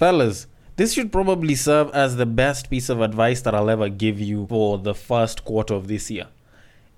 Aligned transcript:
Fellas, 0.00 0.46
this 0.76 0.94
should 0.94 1.12
probably 1.12 1.54
serve 1.54 1.90
as 1.90 2.16
the 2.16 2.24
best 2.24 2.70
piece 2.70 2.88
of 2.88 3.02
advice 3.02 3.42
that 3.42 3.54
I'll 3.54 3.68
ever 3.68 3.90
give 3.90 4.18
you 4.18 4.46
for 4.46 4.78
the 4.78 4.94
first 4.94 5.44
quarter 5.44 5.74
of 5.74 5.88
this 5.88 6.10
year. 6.10 6.28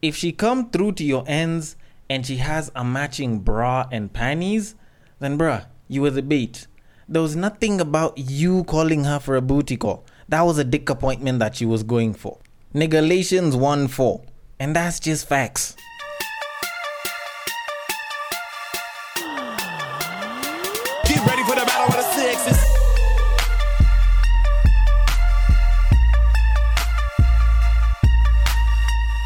If 0.01 0.15
she 0.15 0.31
come 0.31 0.71
through 0.71 0.93
to 0.93 1.05
your 1.05 1.25
ends 1.27 1.75
and 2.09 2.25
she 2.25 2.37
has 2.37 2.71
a 2.77 2.85
matching 2.85 3.41
bra 3.41 3.89
and 3.91 4.13
panties, 4.13 4.77
then 5.19 5.37
bruh, 5.37 5.67
you 5.89 6.03
were 6.03 6.11
the 6.11 6.23
bait. 6.23 6.69
There 7.09 7.23
was 7.23 7.35
nothing 7.35 7.81
about 7.81 8.19
you 8.19 8.63
calling 8.63 9.03
her 9.03 9.19
for 9.19 9.35
a 9.35 9.43
booty 9.43 9.77
call. 9.77 10.07
That 10.29 10.43
was 10.43 10.59
a 10.59 10.65
dick 10.65 10.89
appointment 10.89 11.41
that 11.41 11.57
she 11.57 11.67
was 11.67 11.83
going 11.83 12.15
for. 12.15 12.39
Galatians 12.73 13.57
1 13.57 13.89
4. 13.89 14.23
And 14.61 14.77
that's 14.77 15.01
just 15.01 15.27
facts. 15.27 15.75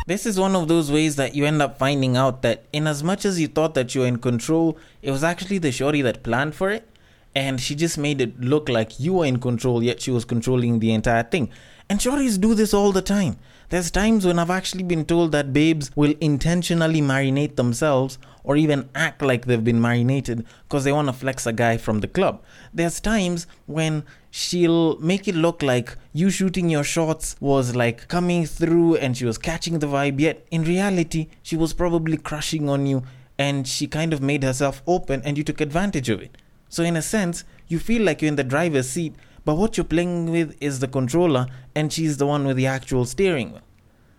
This 0.06 0.24
is 0.24 0.38
one 0.38 0.54
of 0.54 0.68
those 0.68 0.92
ways 0.92 1.16
that 1.16 1.34
you 1.34 1.44
end 1.44 1.60
up 1.60 1.78
finding 1.78 2.16
out 2.16 2.42
that, 2.42 2.62
in 2.72 2.86
as 2.86 3.02
much 3.02 3.24
as 3.24 3.40
you 3.40 3.48
thought 3.48 3.74
that 3.74 3.92
you 3.92 4.02
were 4.02 4.06
in 4.06 4.18
control, 4.18 4.78
it 5.02 5.10
was 5.10 5.24
actually 5.24 5.58
the 5.58 5.72
shorty 5.72 6.00
that 6.02 6.22
planned 6.22 6.54
for 6.54 6.70
it, 6.70 6.88
and 7.34 7.60
she 7.60 7.74
just 7.74 7.98
made 7.98 8.20
it 8.20 8.40
look 8.40 8.68
like 8.68 9.00
you 9.00 9.14
were 9.14 9.26
in 9.26 9.40
control, 9.40 9.82
yet 9.82 10.00
she 10.00 10.12
was 10.12 10.24
controlling 10.24 10.78
the 10.78 10.92
entire 10.92 11.24
thing. 11.24 11.50
And 11.88 11.98
shorties 11.98 12.40
do 12.40 12.54
this 12.54 12.72
all 12.72 12.92
the 12.92 13.02
time. 13.02 13.36
There's 13.68 13.90
times 13.90 14.24
when 14.24 14.38
I've 14.38 14.50
actually 14.50 14.84
been 14.84 15.04
told 15.04 15.32
that 15.32 15.52
babes 15.52 15.90
will 15.96 16.14
intentionally 16.20 17.00
marinate 17.00 17.56
themselves 17.56 18.18
or 18.44 18.56
even 18.56 18.88
act 18.94 19.22
like 19.22 19.46
they've 19.46 19.64
been 19.64 19.80
marinated 19.80 20.46
because 20.62 20.84
they 20.84 20.92
want 20.92 21.08
to 21.08 21.12
flex 21.12 21.46
a 21.46 21.52
guy 21.52 21.76
from 21.76 21.98
the 21.98 22.06
club. 22.06 22.42
There's 22.72 23.00
times 23.00 23.48
when 23.66 24.04
she'll 24.30 24.98
make 25.00 25.26
it 25.26 25.34
look 25.34 25.62
like 25.62 25.96
you 26.12 26.30
shooting 26.30 26.70
your 26.70 26.84
shots 26.84 27.34
was 27.40 27.74
like 27.74 28.06
coming 28.06 28.46
through 28.46 28.96
and 28.96 29.16
she 29.16 29.24
was 29.24 29.36
catching 29.36 29.80
the 29.80 29.88
vibe, 29.88 30.20
yet 30.20 30.46
in 30.52 30.62
reality, 30.62 31.26
she 31.42 31.56
was 31.56 31.72
probably 31.72 32.16
crushing 32.16 32.68
on 32.68 32.86
you 32.86 33.02
and 33.36 33.66
she 33.66 33.88
kind 33.88 34.12
of 34.12 34.22
made 34.22 34.44
herself 34.44 34.80
open 34.86 35.22
and 35.24 35.36
you 35.36 35.42
took 35.42 35.60
advantage 35.60 36.08
of 36.08 36.22
it. 36.22 36.38
So, 36.68 36.84
in 36.84 36.96
a 36.96 37.02
sense, 37.02 37.44
you 37.66 37.80
feel 37.80 38.02
like 38.02 38.22
you're 38.22 38.28
in 38.28 38.36
the 38.36 38.44
driver's 38.44 38.88
seat, 38.88 39.14
but 39.46 39.54
what 39.54 39.76
you're 39.76 39.84
playing 39.84 40.32
with 40.32 40.56
is 40.60 40.80
the 40.80 40.88
controller 40.88 41.46
and 41.74 41.92
she's 41.92 42.16
the 42.16 42.26
one 42.26 42.46
with 42.46 42.56
the 42.56 42.66
actual 42.66 43.04
steering 43.04 43.52
wheel. 43.52 43.62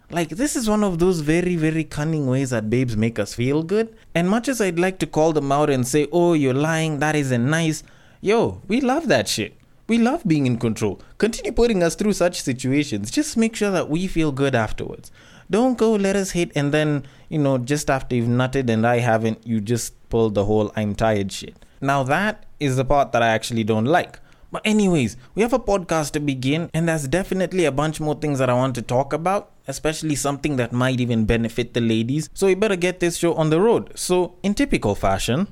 Like, 0.09 0.29
this 0.29 0.55
is 0.55 0.69
one 0.69 0.85
of 0.85 0.99
those 0.99 1.19
very, 1.19 1.57
very 1.57 1.83
cunning 1.83 2.27
ways 2.27 2.51
that 2.51 2.69
babes 2.69 2.95
make 2.95 3.19
us 3.19 3.35
feel 3.35 3.61
good. 3.61 3.93
And 4.15 4.29
much 4.29 4.47
as 4.47 4.61
I'd 4.61 4.79
like 4.79 4.99
to 4.99 5.05
call 5.05 5.33
them 5.33 5.51
out 5.51 5.69
and 5.69 5.85
say, 5.85 6.07
oh, 6.13 6.33
you're 6.33 6.53
lying, 6.53 6.99
that 6.99 7.13
isn't 7.13 7.49
nice, 7.49 7.83
yo, 8.21 8.61
we 8.69 8.79
love 8.79 9.09
that 9.09 9.27
shit. 9.27 9.57
We 9.89 9.97
love 9.97 10.23
being 10.25 10.45
in 10.45 10.59
control. 10.59 11.01
Continue 11.17 11.51
putting 11.51 11.83
us 11.83 11.95
through 11.95 12.13
such 12.13 12.41
situations. 12.41 13.11
Just 13.11 13.35
make 13.35 13.53
sure 13.53 13.71
that 13.71 13.89
we 13.89 14.07
feel 14.07 14.31
good 14.31 14.55
afterwards. 14.55 15.11
Don't 15.51 15.77
go 15.77 15.93
let 15.93 16.15
us 16.15 16.31
hit 16.31 16.53
and 16.55 16.73
then, 16.73 17.05
you 17.27 17.39
know, 17.39 17.57
just 17.57 17.89
after 17.89 18.15
you've 18.15 18.29
nutted 18.29 18.69
and 18.69 18.87
I 18.87 18.99
haven't, 18.99 19.45
you 19.45 19.59
just 19.59 19.93
pull 20.07 20.29
the 20.29 20.45
whole 20.45 20.71
I'm 20.77 20.95
tired 20.95 21.33
shit. 21.33 21.65
Now, 21.81 22.03
that 22.03 22.45
is 22.61 22.77
the 22.77 22.85
part 22.85 23.11
that 23.11 23.21
I 23.21 23.27
actually 23.27 23.65
don't 23.65 23.85
like. 23.85 24.21
But, 24.49 24.61
anyways, 24.63 25.17
we 25.35 25.41
have 25.41 25.51
a 25.51 25.59
podcast 25.59 26.11
to 26.11 26.21
begin, 26.21 26.69
and 26.73 26.87
there's 26.87 27.07
definitely 27.07 27.65
a 27.65 27.71
bunch 27.71 27.99
more 27.99 28.15
things 28.15 28.39
that 28.39 28.49
I 28.49 28.53
want 28.53 28.75
to 28.75 28.81
talk 28.81 29.11
about, 29.11 29.51
especially 29.67 30.15
something 30.15 30.55
that 30.55 30.71
might 30.71 31.01
even 31.01 31.25
benefit 31.25 31.73
the 31.73 31.81
ladies. 31.81 32.29
So, 32.33 32.47
we 32.47 32.55
better 32.55 32.77
get 32.77 33.01
this 33.01 33.17
show 33.17 33.33
on 33.33 33.49
the 33.49 33.59
road. 33.59 33.91
So, 33.95 34.35
in 34.43 34.53
typical 34.53 34.95
fashion, 34.95 35.49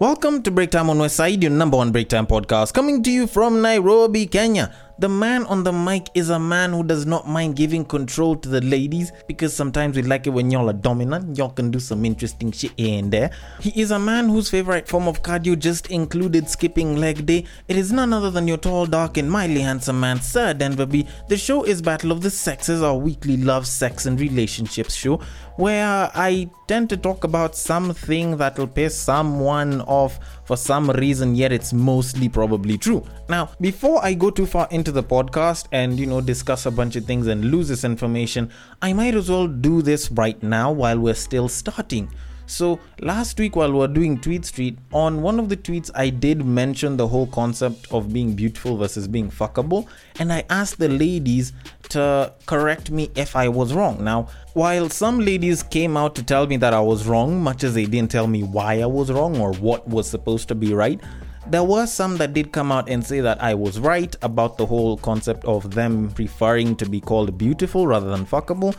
welcome 0.00 0.42
to 0.42 0.50
Break 0.50 0.72
Time 0.72 0.90
on 0.90 0.98
West 0.98 1.14
Side, 1.14 1.40
your 1.40 1.52
number 1.52 1.76
one 1.76 1.92
break 1.92 2.08
time 2.08 2.26
podcast, 2.26 2.74
coming 2.74 3.00
to 3.04 3.12
you 3.12 3.28
from 3.28 3.62
Nairobi, 3.62 4.26
Kenya. 4.26 4.74
The 4.96 5.08
man 5.08 5.44
on 5.46 5.64
the 5.64 5.72
mic 5.72 6.08
is 6.14 6.30
a 6.30 6.38
man 6.38 6.72
who 6.72 6.84
does 6.84 7.04
not 7.04 7.26
mind 7.26 7.56
giving 7.56 7.84
control 7.84 8.36
to 8.36 8.48
the 8.48 8.60
ladies 8.60 9.10
because 9.26 9.52
sometimes 9.52 9.96
we 9.96 10.02
like 10.02 10.28
it 10.28 10.30
when 10.30 10.52
y'all 10.52 10.70
are 10.70 10.72
dominant. 10.72 11.36
Y'all 11.36 11.50
can 11.50 11.72
do 11.72 11.80
some 11.80 12.04
interesting 12.04 12.52
shit 12.52 12.70
here 12.76 13.00
and 13.00 13.12
there. 13.12 13.32
He 13.58 13.80
is 13.80 13.90
a 13.90 13.98
man 13.98 14.28
whose 14.28 14.48
favorite 14.48 14.86
form 14.86 15.08
of 15.08 15.22
cardio 15.22 15.58
just 15.58 15.90
included 15.90 16.48
skipping 16.48 16.96
leg 16.96 17.26
day. 17.26 17.44
It 17.66 17.76
is 17.76 17.90
none 17.90 18.12
other 18.12 18.30
than 18.30 18.46
your 18.46 18.56
tall, 18.56 18.86
dark, 18.86 19.16
and 19.16 19.28
mildly 19.28 19.62
handsome 19.62 19.98
man, 19.98 20.20
Sir 20.20 20.54
Denver 20.54 20.86
B. 20.86 21.08
The 21.28 21.36
show 21.36 21.64
is 21.64 21.82
Battle 21.82 22.12
of 22.12 22.20
the 22.20 22.30
Sexes, 22.30 22.80
our 22.80 22.96
weekly 22.96 23.36
love, 23.36 23.66
sex, 23.66 24.06
and 24.06 24.20
relationships 24.20 24.94
show 24.94 25.20
where 25.56 26.10
I 26.14 26.50
tend 26.66 26.90
to 26.90 26.96
talk 26.96 27.24
about 27.24 27.54
something 27.54 28.36
that'll 28.38 28.66
piss 28.66 28.98
someone 28.98 29.82
off 29.82 30.18
for 30.44 30.56
some 30.56 30.90
reason, 30.90 31.34
yet 31.34 31.52
it's 31.52 31.72
mostly 31.72 32.28
probably 32.28 32.76
true. 32.78 33.04
Now, 33.28 33.50
before 33.60 34.04
I 34.04 34.14
go 34.14 34.30
too 34.30 34.46
far 34.46 34.68
into 34.70 34.92
the 34.92 35.02
podcast 35.02 35.66
and 35.72 35.98
you 35.98 36.06
know 36.06 36.20
discuss 36.20 36.66
a 36.66 36.70
bunch 36.70 36.96
of 36.96 37.04
things 37.04 37.26
and 37.26 37.44
lose 37.46 37.68
this 37.68 37.84
information, 37.84 38.50
I 38.82 38.92
might 38.92 39.14
as 39.14 39.30
well 39.30 39.46
do 39.46 39.82
this 39.82 40.10
right 40.10 40.40
now 40.42 40.72
while 40.72 40.98
we're 40.98 41.14
still 41.14 41.48
starting. 41.48 42.10
So, 42.46 42.78
last 43.00 43.38
week 43.38 43.56
while 43.56 43.72
we 43.72 43.78
were 43.78 43.88
doing 43.88 44.20
Tweet 44.20 44.44
Street, 44.44 44.78
on 44.92 45.22
one 45.22 45.40
of 45.40 45.48
the 45.48 45.56
tweets, 45.56 45.90
I 45.94 46.10
did 46.10 46.44
mention 46.44 46.96
the 46.96 47.08
whole 47.08 47.26
concept 47.26 47.90
of 47.90 48.12
being 48.12 48.34
beautiful 48.34 48.76
versus 48.76 49.08
being 49.08 49.30
fuckable, 49.30 49.86
and 50.18 50.32
I 50.32 50.44
asked 50.50 50.78
the 50.78 50.88
ladies 50.88 51.54
to 51.90 52.32
correct 52.44 52.90
me 52.90 53.10
if 53.14 53.34
I 53.34 53.48
was 53.48 53.72
wrong. 53.72 54.04
Now, 54.04 54.28
while 54.52 54.90
some 54.90 55.20
ladies 55.20 55.62
came 55.62 55.96
out 55.96 56.14
to 56.16 56.22
tell 56.22 56.46
me 56.46 56.58
that 56.58 56.74
I 56.74 56.80
was 56.80 57.06
wrong, 57.06 57.42
much 57.42 57.64
as 57.64 57.74
they 57.74 57.86
didn't 57.86 58.10
tell 58.10 58.26
me 58.26 58.42
why 58.42 58.80
I 58.80 58.86
was 58.86 59.10
wrong 59.10 59.40
or 59.40 59.54
what 59.54 59.88
was 59.88 60.08
supposed 60.08 60.48
to 60.48 60.54
be 60.54 60.74
right, 60.74 61.00
there 61.46 61.64
were 61.64 61.86
some 61.86 62.16
that 62.18 62.32
did 62.34 62.52
come 62.52 62.72
out 62.72 62.88
and 62.88 63.04
say 63.04 63.20
that 63.20 63.42
I 63.42 63.54
was 63.54 63.78
right 63.78 64.14
about 64.22 64.58
the 64.58 64.66
whole 64.66 64.96
concept 64.98 65.44
of 65.44 65.74
them 65.74 66.10
preferring 66.10 66.76
to 66.76 66.88
be 66.88 67.00
called 67.00 67.36
beautiful 67.38 67.86
rather 67.86 68.10
than 68.10 68.26
fuckable, 68.26 68.76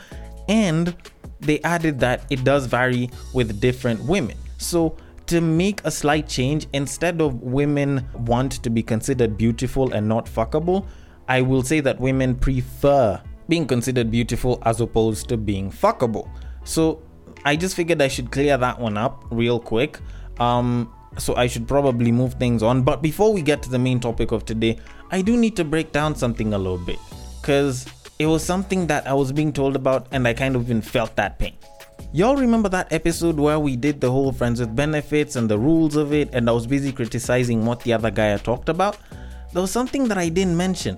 and 0.48 0.96
they 1.46 1.62
added 1.62 2.00
that 2.00 2.26
it 2.30 2.44
does 2.44 2.66
vary 2.66 3.10
with 3.34 3.60
different 3.60 4.04
women. 4.04 4.38
So, 4.58 4.98
to 5.28 5.42
make 5.42 5.82
a 5.84 5.92
slight 5.92 6.28
change, 6.28 6.68
instead 6.74 7.20
of 7.20 7.42
women 7.42 8.08
want 8.14 8.64
to 8.64 8.70
be 8.70 8.84
considered 8.84 9.38
beautiful 9.38 9.92
and 9.94 10.08
not 10.08 10.28
fuckable, 10.28 10.86
I 11.28 11.42
will 11.42 11.64
say 11.64 11.80
that 11.80 12.00
women 12.00 12.36
prefer 12.36 13.20
being 13.50 13.66
considered 13.66 14.12
beautiful 14.12 14.62
as 14.66 14.82
opposed 14.82 15.28
to 15.30 15.38
being 15.38 15.72
fuckable. 15.72 16.30
So, 16.64 17.02
I 17.44 17.56
just 17.56 17.76
figured 17.76 18.02
I 18.02 18.08
should 18.08 18.32
clear 18.32 18.58
that 18.58 18.80
one 18.80 18.98
up 18.98 19.24
real 19.30 19.60
quick. 19.60 20.00
Um, 20.40 20.92
so 21.18 21.36
I 21.36 21.48
should 21.48 21.68
probably 21.68 22.12
move 22.12 22.34
things 22.36 22.64
on. 22.64 22.84
But 22.84 23.02
before 23.02 23.34
we 23.34 23.42
get 23.42 23.62
to 23.64 23.70
the 23.70 23.80
main 23.80 24.00
topic 24.00 24.32
of 24.32 24.46
today, 24.46 24.78
I 25.12 25.22
do 25.22 25.38
need 25.38 25.56
to 25.56 25.64
break 25.64 25.92
down 25.92 26.16
something 26.16 26.54
a 26.54 26.58
little 26.58 26.78
bit 26.78 27.00
because 27.42 27.86
it 28.18 28.28
was 28.28 28.44
something 28.44 28.88
that 28.88 29.08
I 29.08 29.14
was 29.14 29.32
being 29.32 29.52
told 29.52 29.76
about 29.76 30.08
and 30.12 30.28
I 30.28 30.34
kind 30.34 30.56
of 30.56 30.64
even 30.64 30.82
felt 30.82 31.16
that 31.16 31.38
pain. 31.38 31.58
Y'all 32.14 32.38
remember 32.38 32.70
that 32.70 32.92
episode 32.94 33.38
where 33.38 33.60
we 33.60 33.76
did 33.76 34.00
the 34.00 34.10
whole 34.10 34.32
friends 34.32 34.60
with 34.60 34.76
benefits 34.76 35.36
and 35.36 35.50
the 35.50 35.58
rules 35.58 35.98
of 35.98 36.14
it, 36.14 36.30
and 36.34 36.50
I 36.50 36.54
was 36.54 36.66
busy 36.66 36.94
criticizing 36.94 37.66
what 37.66 37.82
the 37.82 37.92
other 37.92 38.10
guy 38.12 38.28
had 38.28 38.44
talked 38.44 38.70
about? 38.70 38.98
There 39.52 39.62
was 39.62 39.72
something 39.72 40.08
that 40.08 40.18
I 40.18 40.30
didn't 40.30 40.56
mention, 40.56 40.98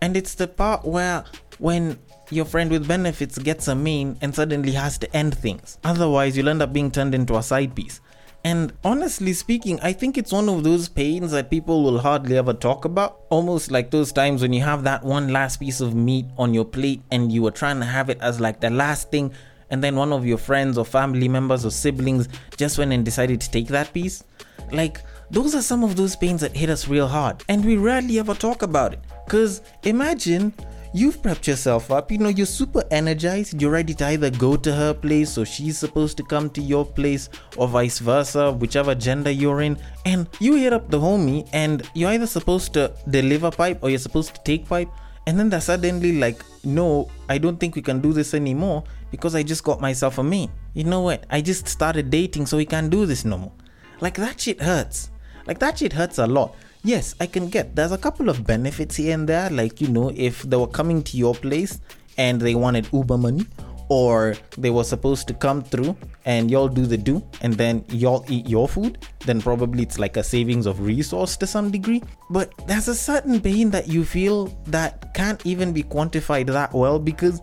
and 0.00 0.16
it's 0.16 0.34
the 0.34 0.46
part 0.46 0.84
where 0.84 1.24
when 1.58 1.98
your 2.30 2.44
friend 2.44 2.70
with 2.70 2.86
benefits 2.86 3.38
gets 3.38 3.68
a 3.68 3.74
main 3.74 4.16
and 4.20 4.34
suddenly 4.34 4.72
has 4.72 4.98
to 4.98 5.16
end 5.16 5.36
things. 5.36 5.78
Otherwise, 5.84 6.36
you'll 6.36 6.48
end 6.48 6.62
up 6.62 6.72
being 6.72 6.90
turned 6.90 7.14
into 7.14 7.36
a 7.36 7.42
side 7.42 7.74
piece. 7.74 8.00
And 8.44 8.72
honestly 8.82 9.32
speaking, 9.34 9.78
I 9.82 9.92
think 9.92 10.18
it's 10.18 10.32
one 10.32 10.48
of 10.48 10.64
those 10.64 10.88
pains 10.88 11.30
that 11.30 11.48
people 11.48 11.84
will 11.84 12.00
hardly 12.00 12.36
ever 12.36 12.52
talk 12.52 12.84
about. 12.84 13.20
Almost 13.30 13.70
like 13.70 13.90
those 13.90 14.10
times 14.10 14.42
when 14.42 14.52
you 14.52 14.62
have 14.62 14.82
that 14.82 15.04
one 15.04 15.28
last 15.28 15.58
piece 15.58 15.80
of 15.80 15.94
meat 15.94 16.26
on 16.36 16.52
your 16.52 16.64
plate 16.64 17.02
and 17.12 17.30
you 17.30 17.42
were 17.42 17.52
trying 17.52 17.78
to 17.78 17.86
have 17.86 18.10
it 18.10 18.18
as 18.20 18.40
like 18.40 18.60
the 18.60 18.70
last 18.70 19.10
thing, 19.10 19.32
and 19.70 19.82
then 19.82 19.94
one 19.94 20.12
of 20.12 20.26
your 20.26 20.38
friends 20.38 20.76
or 20.76 20.84
family 20.84 21.28
members 21.28 21.64
or 21.64 21.70
siblings 21.70 22.28
just 22.56 22.78
went 22.78 22.92
and 22.92 23.04
decided 23.04 23.40
to 23.40 23.50
take 23.50 23.68
that 23.68 23.92
piece. 23.94 24.24
Like, 24.72 25.00
those 25.30 25.54
are 25.54 25.62
some 25.62 25.84
of 25.84 25.96
those 25.96 26.16
pains 26.16 26.40
that 26.40 26.56
hit 26.56 26.68
us 26.68 26.88
real 26.88 27.08
hard, 27.08 27.42
and 27.48 27.64
we 27.64 27.76
rarely 27.76 28.18
ever 28.18 28.34
talk 28.34 28.62
about 28.62 28.92
it. 28.92 29.00
Because 29.24 29.62
imagine 29.84 30.52
you've 30.94 31.22
prepped 31.22 31.46
yourself 31.46 31.90
up, 31.90 32.12
you 32.12 32.18
know, 32.18 32.28
you're 32.28 32.46
super 32.46 32.84
energized, 32.90 33.60
you're 33.60 33.70
ready 33.70 33.94
to 33.94 34.06
either 34.06 34.30
go 34.30 34.56
to 34.56 34.72
her 34.72 34.92
place 34.92 35.38
or 35.38 35.44
she's 35.44 35.78
supposed 35.78 36.16
to 36.16 36.22
come 36.22 36.50
to 36.50 36.60
your 36.60 36.84
place 36.84 37.28
or 37.56 37.68
vice 37.68 37.98
versa, 37.98 38.52
whichever 38.52 38.94
gender 38.94 39.30
you're 39.30 39.62
in, 39.62 39.78
and 40.04 40.28
you 40.40 40.56
hit 40.56 40.72
up 40.72 40.90
the 40.90 40.98
homie 40.98 41.48
and 41.52 41.88
you're 41.94 42.10
either 42.10 42.26
supposed 42.26 42.74
to 42.74 42.92
deliver 43.08 43.50
pipe 43.50 43.78
or 43.82 43.90
you're 43.90 43.98
supposed 43.98 44.34
to 44.34 44.40
take 44.44 44.66
pipe, 44.66 44.88
and 45.26 45.38
then 45.38 45.48
they're 45.48 45.60
suddenly 45.60 46.18
like, 46.18 46.42
no, 46.64 47.08
I 47.28 47.38
don't 47.38 47.58
think 47.58 47.76
we 47.76 47.82
can 47.82 48.00
do 48.00 48.12
this 48.12 48.34
anymore 48.34 48.84
because 49.10 49.34
I 49.34 49.42
just 49.42 49.64
got 49.64 49.80
myself 49.80 50.18
a 50.18 50.22
main. 50.22 50.50
You 50.74 50.84
know 50.84 51.00
what? 51.00 51.26
I 51.30 51.40
just 51.40 51.68
started 51.68 52.10
dating, 52.10 52.46
so 52.46 52.56
we 52.56 52.66
can't 52.66 52.90
do 52.90 53.06
this 53.06 53.24
no 53.24 53.38
more. 53.38 53.52
Like 54.00 54.14
that 54.16 54.40
shit 54.40 54.60
hurts. 54.60 55.10
Like 55.46 55.58
that 55.60 55.78
shit 55.78 55.92
hurts 55.92 56.18
a 56.18 56.26
lot 56.26 56.54
yes, 56.84 57.14
I 57.20 57.26
can 57.26 57.48
get. 57.48 57.74
There's 57.74 57.92
a 57.92 57.98
couple 57.98 58.28
of 58.28 58.46
benefits 58.46 58.96
here 58.96 59.14
and 59.14 59.28
there, 59.28 59.50
like 59.50 59.80
you 59.80 59.88
know, 59.88 60.12
if 60.14 60.42
they 60.42 60.56
were 60.56 60.66
coming 60.66 61.02
to 61.04 61.16
your 61.16 61.34
place 61.34 61.80
and 62.18 62.40
they 62.40 62.54
wanted 62.54 62.88
Uber 62.92 63.18
money, 63.18 63.46
or 63.92 64.34
they 64.56 64.70
were 64.70 64.84
supposed 64.84 65.28
to 65.28 65.34
come 65.34 65.62
through 65.62 65.94
and 66.24 66.50
y'all 66.50 66.66
do 66.68 66.86
the 66.86 66.96
do 66.96 67.22
and 67.42 67.52
then 67.54 67.84
y'all 67.90 68.24
eat 68.28 68.48
your 68.48 68.66
food, 68.66 68.96
then 69.26 69.38
probably 69.38 69.82
it's 69.82 69.98
like 69.98 70.16
a 70.16 70.22
savings 70.22 70.64
of 70.64 70.80
resource 70.80 71.36
to 71.36 71.46
some 71.46 71.70
degree. 71.70 72.02
But 72.30 72.52
there's 72.66 72.88
a 72.88 72.94
certain 72.94 73.38
pain 73.38 73.70
that 73.70 73.88
you 73.88 74.06
feel 74.06 74.46
that 74.66 75.12
can't 75.12 75.44
even 75.44 75.74
be 75.74 75.82
quantified 75.82 76.46
that 76.46 76.72
well 76.72 76.98
because 76.98 77.42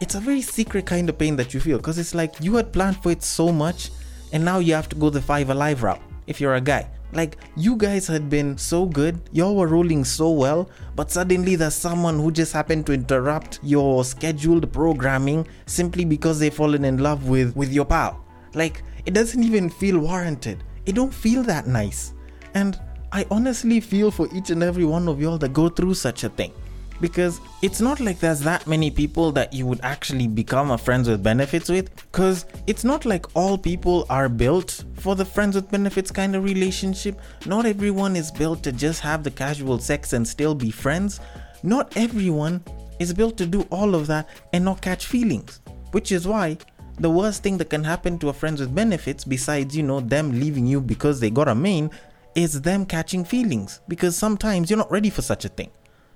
it's 0.00 0.14
a 0.14 0.20
very 0.20 0.40
secret 0.40 0.86
kind 0.86 1.10
of 1.10 1.18
pain 1.18 1.36
that 1.36 1.52
you 1.52 1.60
feel 1.60 1.76
because 1.76 1.98
it's 1.98 2.14
like 2.14 2.32
you 2.40 2.54
had 2.54 2.72
planned 2.72 3.02
for 3.02 3.12
it 3.12 3.22
so 3.22 3.52
much 3.52 3.90
and 4.32 4.42
now 4.42 4.58
you 4.58 4.72
have 4.72 4.88
to 4.88 4.96
go 4.96 5.10
the 5.10 5.20
five 5.20 5.50
alive 5.50 5.82
route 5.82 6.00
if 6.26 6.40
you're 6.40 6.54
a 6.54 6.60
guy. 6.62 6.88
Like, 7.12 7.38
you 7.56 7.76
guys 7.76 8.06
had 8.06 8.30
been 8.30 8.56
so 8.56 8.86
good, 8.86 9.20
y'all 9.32 9.56
were 9.56 9.66
rolling 9.66 10.04
so 10.04 10.30
well, 10.30 10.70
but 10.94 11.10
suddenly 11.10 11.56
there's 11.56 11.74
someone 11.74 12.18
who 12.18 12.30
just 12.30 12.52
happened 12.52 12.86
to 12.86 12.92
interrupt 12.92 13.58
your 13.62 14.04
scheduled 14.04 14.72
programming 14.72 15.46
simply 15.66 16.04
because 16.04 16.38
they've 16.38 16.54
fallen 16.54 16.84
in 16.84 16.98
love 16.98 17.28
with, 17.28 17.56
with 17.56 17.72
your 17.72 17.84
pal. 17.84 18.24
Like, 18.54 18.82
it 19.06 19.14
doesn't 19.14 19.42
even 19.42 19.68
feel 19.68 19.98
warranted. 19.98 20.62
It 20.86 20.94
don't 20.94 21.12
feel 21.12 21.42
that 21.44 21.66
nice. 21.66 22.14
And 22.54 22.78
I 23.12 23.26
honestly 23.30 23.80
feel 23.80 24.10
for 24.10 24.28
each 24.32 24.50
and 24.50 24.62
every 24.62 24.84
one 24.84 25.08
of 25.08 25.20
y'all 25.20 25.38
that 25.38 25.52
go 25.52 25.68
through 25.68 25.94
such 25.94 26.24
a 26.24 26.28
thing 26.28 26.52
because 27.00 27.40
it's 27.62 27.80
not 27.80 28.00
like 28.00 28.18
there's 28.18 28.40
that 28.40 28.66
many 28.66 28.90
people 28.90 29.32
that 29.32 29.52
you 29.52 29.66
would 29.66 29.80
actually 29.82 30.28
become 30.28 30.70
a 30.70 30.78
friends 30.78 31.08
with 31.08 31.22
benefits 31.22 31.68
with 31.68 31.94
because 31.96 32.46
it's 32.66 32.84
not 32.84 33.04
like 33.04 33.34
all 33.34 33.56
people 33.56 34.06
are 34.10 34.28
built 34.28 34.84
for 34.94 35.14
the 35.14 35.24
friends 35.24 35.54
with 35.54 35.70
benefits 35.70 36.10
kind 36.10 36.36
of 36.36 36.44
relationship. 36.44 37.20
Not 37.46 37.66
everyone 37.66 38.16
is 38.16 38.30
built 38.30 38.62
to 38.64 38.72
just 38.72 39.00
have 39.00 39.24
the 39.24 39.30
casual 39.30 39.78
sex 39.78 40.12
and 40.12 40.26
still 40.26 40.54
be 40.54 40.70
friends. 40.70 41.20
Not 41.62 41.96
everyone 41.96 42.62
is 42.98 43.14
built 43.14 43.36
to 43.38 43.46
do 43.46 43.62
all 43.70 43.94
of 43.94 44.06
that 44.08 44.28
and 44.52 44.64
not 44.64 44.82
catch 44.82 45.06
feelings 45.06 45.60
which 45.92 46.12
is 46.12 46.26
why 46.26 46.56
the 46.98 47.10
worst 47.10 47.42
thing 47.42 47.56
that 47.58 47.70
can 47.70 47.84
happen 47.84 48.18
to 48.18 48.28
a 48.28 48.32
friends 48.32 48.60
with 48.60 48.74
benefits 48.74 49.24
besides 49.24 49.76
you 49.76 49.82
know 49.82 50.00
them 50.00 50.38
leaving 50.38 50.66
you 50.66 50.80
because 50.80 51.20
they 51.20 51.30
got 51.30 51.48
a 51.48 51.54
main 51.54 51.90
is 52.34 52.60
them 52.60 52.86
catching 52.86 53.24
feelings. 53.24 53.80
Because 53.88 54.16
sometimes 54.16 54.70
you're 54.70 54.78
not 54.78 54.90
ready 54.90 55.10
for 55.10 55.22
such 55.22 55.44
a 55.44 55.48
thing 55.48 55.70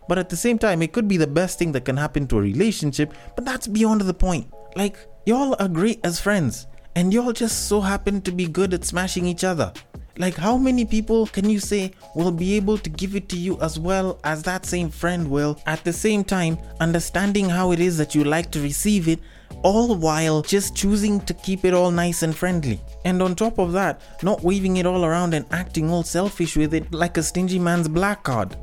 but 0.08 0.18
at 0.18 0.28
the 0.28 0.36
same 0.36 0.58
time, 0.58 0.82
it 0.82 0.92
could 0.92 1.08
be 1.08 1.16
the 1.16 1.26
best 1.26 1.58
thing 1.58 1.72
that 1.72 1.84
can 1.84 1.96
happen 1.96 2.26
to 2.28 2.38
a 2.38 2.42
relationship, 2.42 3.14
but 3.34 3.44
that's 3.44 3.66
beyond 3.66 4.02
the 4.02 4.14
point. 4.14 4.46
Like, 4.76 4.96
y'all 5.26 5.56
are 5.58 5.68
great 5.68 6.00
as 6.04 6.20
friends, 6.20 6.66
and 6.96 7.12
y'all 7.12 7.32
just 7.32 7.68
so 7.68 7.80
happen 7.80 8.20
to 8.22 8.32
be 8.32 8.46
good 8.46 8.74
at 8.74 8.84
smashing 8.84 9.26
each 9.26 9.44
other. 9.44 9.72
Like, 10.16 10.36
how 10.36 10.56
many 10.56 10.84
people 10.84 11.26
can 11.26 11.50
you 11.50 11.58
say 11.58 11.92
will 12.14 12.30
be 12.30 12.54
able 12.54 12.78
to 12.78 12.88
give 12.88 13.16
it 13.16 13.28
to 13.30 13.36
you 13.36 13.60
as 13.60 13.80
well 13.80 14.20
as 14.22 14.44
that 14.44 14.64
same 14.64 14.88
friend 14.88 15.28
will, 15.28 15.58
at 15.66 15.82
the 15.82 15.92
same 15.92 16.22
time, 16.22 16.56
understanding 16.78 17.48
how 17.48 17.72
it 17.72 17.80
is 17.80 17.98
that 17.98 18.14
you 18.14 18.22
like 18.22 18.52
to 18.52 18.60
receive 18.60 19.08
it, 19.08 19.18
all 19.64 19.96
while 19.96 20.42
just 20.42 20.76
choosing 20.76 21.18
to 21.22 21.34
keep 21.34 21.64
it 21.64 21.74
all 21.74 21.90
nice 21.90 22.22
and 22.22 22.36
friendly? 22.36 22.80
And 23.04 23.20
on 23.22 23.34
top 23.34 23.58
of 23.58 23.72
that, 23.72 24.00
not 24.22 24.44
waving 24.44 24.76
it 24.76 24.86
all 24.86 25.04
around 25.04 25.34
and 25.34 25.46
acting 25.50 25.90
all 25.90 26.04
selfish 26.04 26.56
with 26.56 26.74
it 26.74 26.94
like 26.94 27.16
a 27.16 27.22
stingy 27.22 27.58
man's 27.58 27.88
black 27.88 28.22
card. 28.22 28.56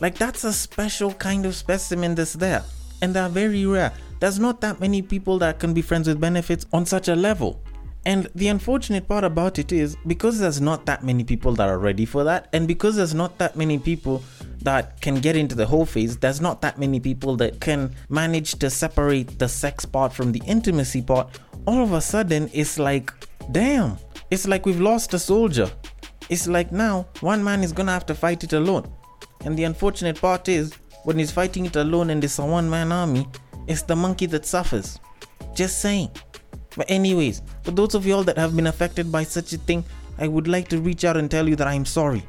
Like 0.00 0.16
that's 0.16 0.44
a 0.44 0.52
special 0.52 1.12
kind 1.14 1.46
of 1.46 1.54
specimen 1.54 2.14
that's 2.14 2.34
there. 2.34 2.64
And 3.02 3.14
they're 3.14 3.28
very 3.28 3.66
rare. 3.66 3.92
There's 4.20 4.38
not 4.38 4.60
that 4.62 4.80
many 4.80 5.02
people 5.02 5.38
that 5.40 5.58
can 5.58 5.74
be 5.74 5.82
friends 5.82 6.08
with 6.08 6.20
benefits 6.20 6.66
on 6.72 6.86
such 6.86 7.08
a 7.08 7.14
level. 7.14 7.62
And 8.06 8.28
the 8.34 8.48
unfortunate 8.48 9.08
part 9.08 9.24
about 9.24 9.58
it 9.58 9.72
is 9.72 9.96
because 10.06 10.38
there's 10.38 10.60
not 10.60 10.84
that 10.86 11.02
many 11.02 11.24
people 11.24 11.54
that 11.54 11.68
are 11.68 11.78
ready 11.78 12.04
for 12.04 12.22
that, 12.24 12.48
and 12.52 12.68
because 12.68 12.96
there's 12.96 13.14
not 13.14 13.38
that 13.38 13.56
many 13.56 13.78
people 13.78 14.22
that 14.60 15.00
can 15.00 15.20
get 15.20 15.36
into 15.36 15.54
the 15.54 15.64
whole 15.64 15.86
phase, 15.86 16.18
there's 16.18 16.40
not 16.40 16.60
that 16.60 16.78
many 16.78 17.00
people 17.00 17.36
that 17.36 17.60
can 17.60 17.94
manage 18.10 18.58
to 18.58 18.68
separate 18.68 19.38
the 19.38 19.48
sex 19.48 19.86
part 19.86 20.12
from 20.12 20.32
the 20.32 20.42
intimacy 20.46 21.00
part. 21.00 21.38
All 21.66 21.82
of 21.82 21.92
a 21.92 22.00
sudden, 22.00 22.50
it's 22.52 22.78
like, 22.78 23.10
damn, 23.52 23.96
it's 24.30 24.46
like 24.46 24.66
we've 24.66 24.80
lost 24.80 25.14
a 25.14 25.18
soldier. 25.18 25.70
It's 26.28 26.46
like 26.46 26.72
now 26.72 27.06
one 27.20 27.42
man 27.42 27.62
is 27.62 27.72
gonna 27.72 27.92
have 27.92 28.06
to 28.06 28.14
fight 28.14 28.44
it 28.44 28.52
alone. 28.52 28.90
And 29.44 29.56
the 29.56 29.64
unfortunate 29.64 30.20
part 30.20 30.48
is, 30.48 30.72
when 31.04 31.18
he's 31.18 31.30
fighting 31.30 31.66
it 31.66 31.76
alone 31.76 32.10
and 32.10 32.24
it's 32.24 32.38
a 32.38 32.44
one 32.44 32.68
man 32.68 32.90
army, 32.90 33.28
it's 33.66 33.82
the 33.82 33.94
monkey 33.94 34.26
that 34.26 34.46
suffers. 34.46 34.98
Just 35.54 35.80
saying. 35.80 36.10
But, 36.76 36.90
anyways, 36.90 37.42
for 37.62 37.70
those 37.70 37.94
of 37.94 38.06
y'all 38.06 38.24
that 38.24 38.38
have 38.38 38.56
been 38.56 38.66
affected 38.66 39.12
by 39.12 39.22
such 39.22 39.52
a 39.52 39.58
thing, 39.58 39.84
I 40.18 40.28
would 40.28 40.48
like 40.48 40.68
to 40.68 40.80
reach 40.80 41.04
out 41.04 41.16
and 41.16 41.30
tell 41.30 41.48
you 41.48 41.56
that 41.56 41.66
I'm 41.66 41.84
sorry. 41.84 42.24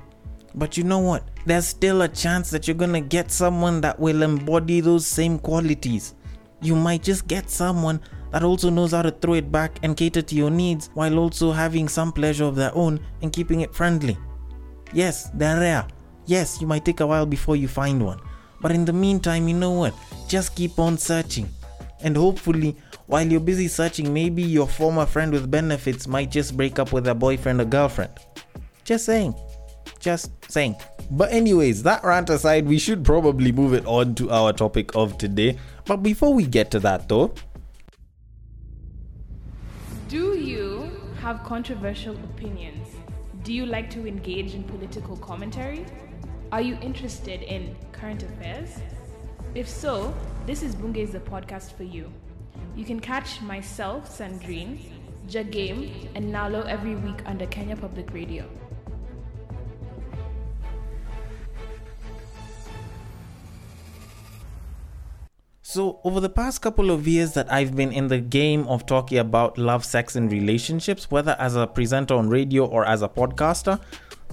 But 0.55 0.77
you 0.77 0.83
know 0.83 0.99
what? 0.99 1.23
There's 1.45 1.65
still 1.65 2.03
a 2.03 2.07
chance 2.07 2.49
that 2.51 2.67
you're 2.67 2.75
gonna 2.75 3.01
get 3.01 3.31
someone 3.31 3.81
that 3.81 3.99
will 3.99 4.21
embody 4.21 4.79
those 4.81 5.05
same 5.05 5.39
qualities. 5.39 6.15
You 6.61 6.75
might 6.75 7.03
just 7.03 7.27
get 7.27 7.49
someone 7.49 7.99
that 8.31 8.43
also 8.43 8.69
knows 8.69 8.91
how 8.91 9.01
to 9.01 9.11
throw 9.11 9.33
it 9.33 9.51
back 9.51 9.79
and 9.83 9.95
cater 9.97 10.21
to 10.21 10.35
your 10.35 10.49
needs 10.49 10.89
while 10.93 11.19
also 11.19 11.51
having 11.51 11.87
some 11.87 12.11
pleasure 12.11 12.45
of 12.45 12.55
their 12.55 12.75
own 12.75 12.99
and 13.21 13.31
keeping 13.31 13.61
it 13.61 13.73
friendly. 13.73 14.17
Yes, 14.93 15.29
they're 15.33 15.59
rare, 15.59 15.87
Yes, 16.25 16.59
you 16.59 16.67
might 16.67 16.85
take 16.85 16.99
a 17.01 17.07
while 17.07 17.25
before 17.25 17.55
you 17.55 17.67
find 17.67 18.03
one. 18.03 18.19
But 18.61 18.71
in 18.71 18.85
the 18.85 18.93
meantime, 18.93 19.47
you 19.47 19.53
know 19.53 19.71
what? 19.71 19.93
Just 20.27 20.55
keep 20.55 20.79
on 20.79 20.97
searching. 20.97 21.49
And 22.01 22.17
hopefully, 22.17 22.75
while 23.05 23.25
you're 23.25 23.39
busy 23.39 23.67
searching, 23.67 24.13
maybe 24.13 24.41
your 24.41 24.67
former 24.67 25.05
friend 25.05 25.31
with 25.31 25.51
benefits 25.51 26.07
might 26.07 26.31
just 26.31 26.57
break 26.57 26.79
up 26.79 26.91
with 26.91 27.07
a 27.07 27.13
boyfriend 27.13 27.61
or 27.61 27.65
girlfriend. 27.65 28.11
Just 28.83 29.05
saying. 29.05 29.35
Just 29.99 30.31
saying. 30.51 30.75
But, 31.11 31.31
anyways, 31.31 31.83
that 31.83 32.03
rant 32.03 32.31
aside, 32.31 32.65
we 32.65 32.79
should 32.79 33.05
probably 33.05 33.51
move 33.51 33.73
it 33.73 33.85
on 33.85 34.15
to 34.15 34.31
our 34.31 34.51
topic 34.51 34.95
of 34.95 35.19
today. 35.19 35.59
But 35.85 35.97
before 35.97 36.33
we 36.33 36.45
get 36.45 36.71
to 36.71 36.79
that, 36.79 37.07
though, 37.07 37.33
do 40.07 40.37
you 40.37 40.89
have 41.19 41.43
controversial 41.43 42.15
opinions? 42.15 42.87
Do 43.43 43.53
you 43.53 43.67
like 43.67 43.91
to 43.91 44.07
engage 44.07 44.55
in 44.55 44.63
political 44.63 45.17
commentary? 45.17 45.85
Are 46.51 46.61
you 46.61 46.77
interested 46.81 47.41
in 47.41 47.75
current 47.91 48.21
affairs? 48.21 48.77
If 49.55 49.67
so, 49.67 50.13
this 50.45 50.61
is 50.61 50.75
Bunge 50.75 51.11
the 51.11 51.19
podcast 51.19 51.73
for 51.73 51.83
you. 51.83 52.11
You 52.75 52.85
can 52.85 52.99
catch 52.99 53.41
myself, 53.41 54.15
Sandrine, 54.15 54.79
Jagame, 55.27 56.07
and 56.13 56.31
Nalo 56.31 56.65
every 56.67 56.95
week 56.95 57.21
under 57.25 57.47
Kenya 57.47 57.75
Public 57.75 58.13
Radio. 58.13 58.45
So, 65.75 65.99
over 66.05 66.21
the 66.21 66.29
past 66.29 66.61
couple 66.61 66.89
of 66.89 67.05
years 67.05 67.33
that 67.33 67.51
I've 67.51 67.75
been 67.75 67.91
in 67.91 68.07
the 68.07 68.19
game 68.19 68.65
of 68.67 68.85
talking 68.85 69.17
about 69.17 69.57
love, 69.57 69.83
sex, 69.83 70.15
and 70.15 70.31
relationships, 70.31 71.11
whether 71.11 71.35
as 71.37 71.57
a 71.57 71.67
presenter 71.67 72.13
on 72.13 72.29
radio 72.29 72.65
or 72.65 72.85
as 72.85 73.01
a 73.01 73.09
podcaster, 73.09 73.81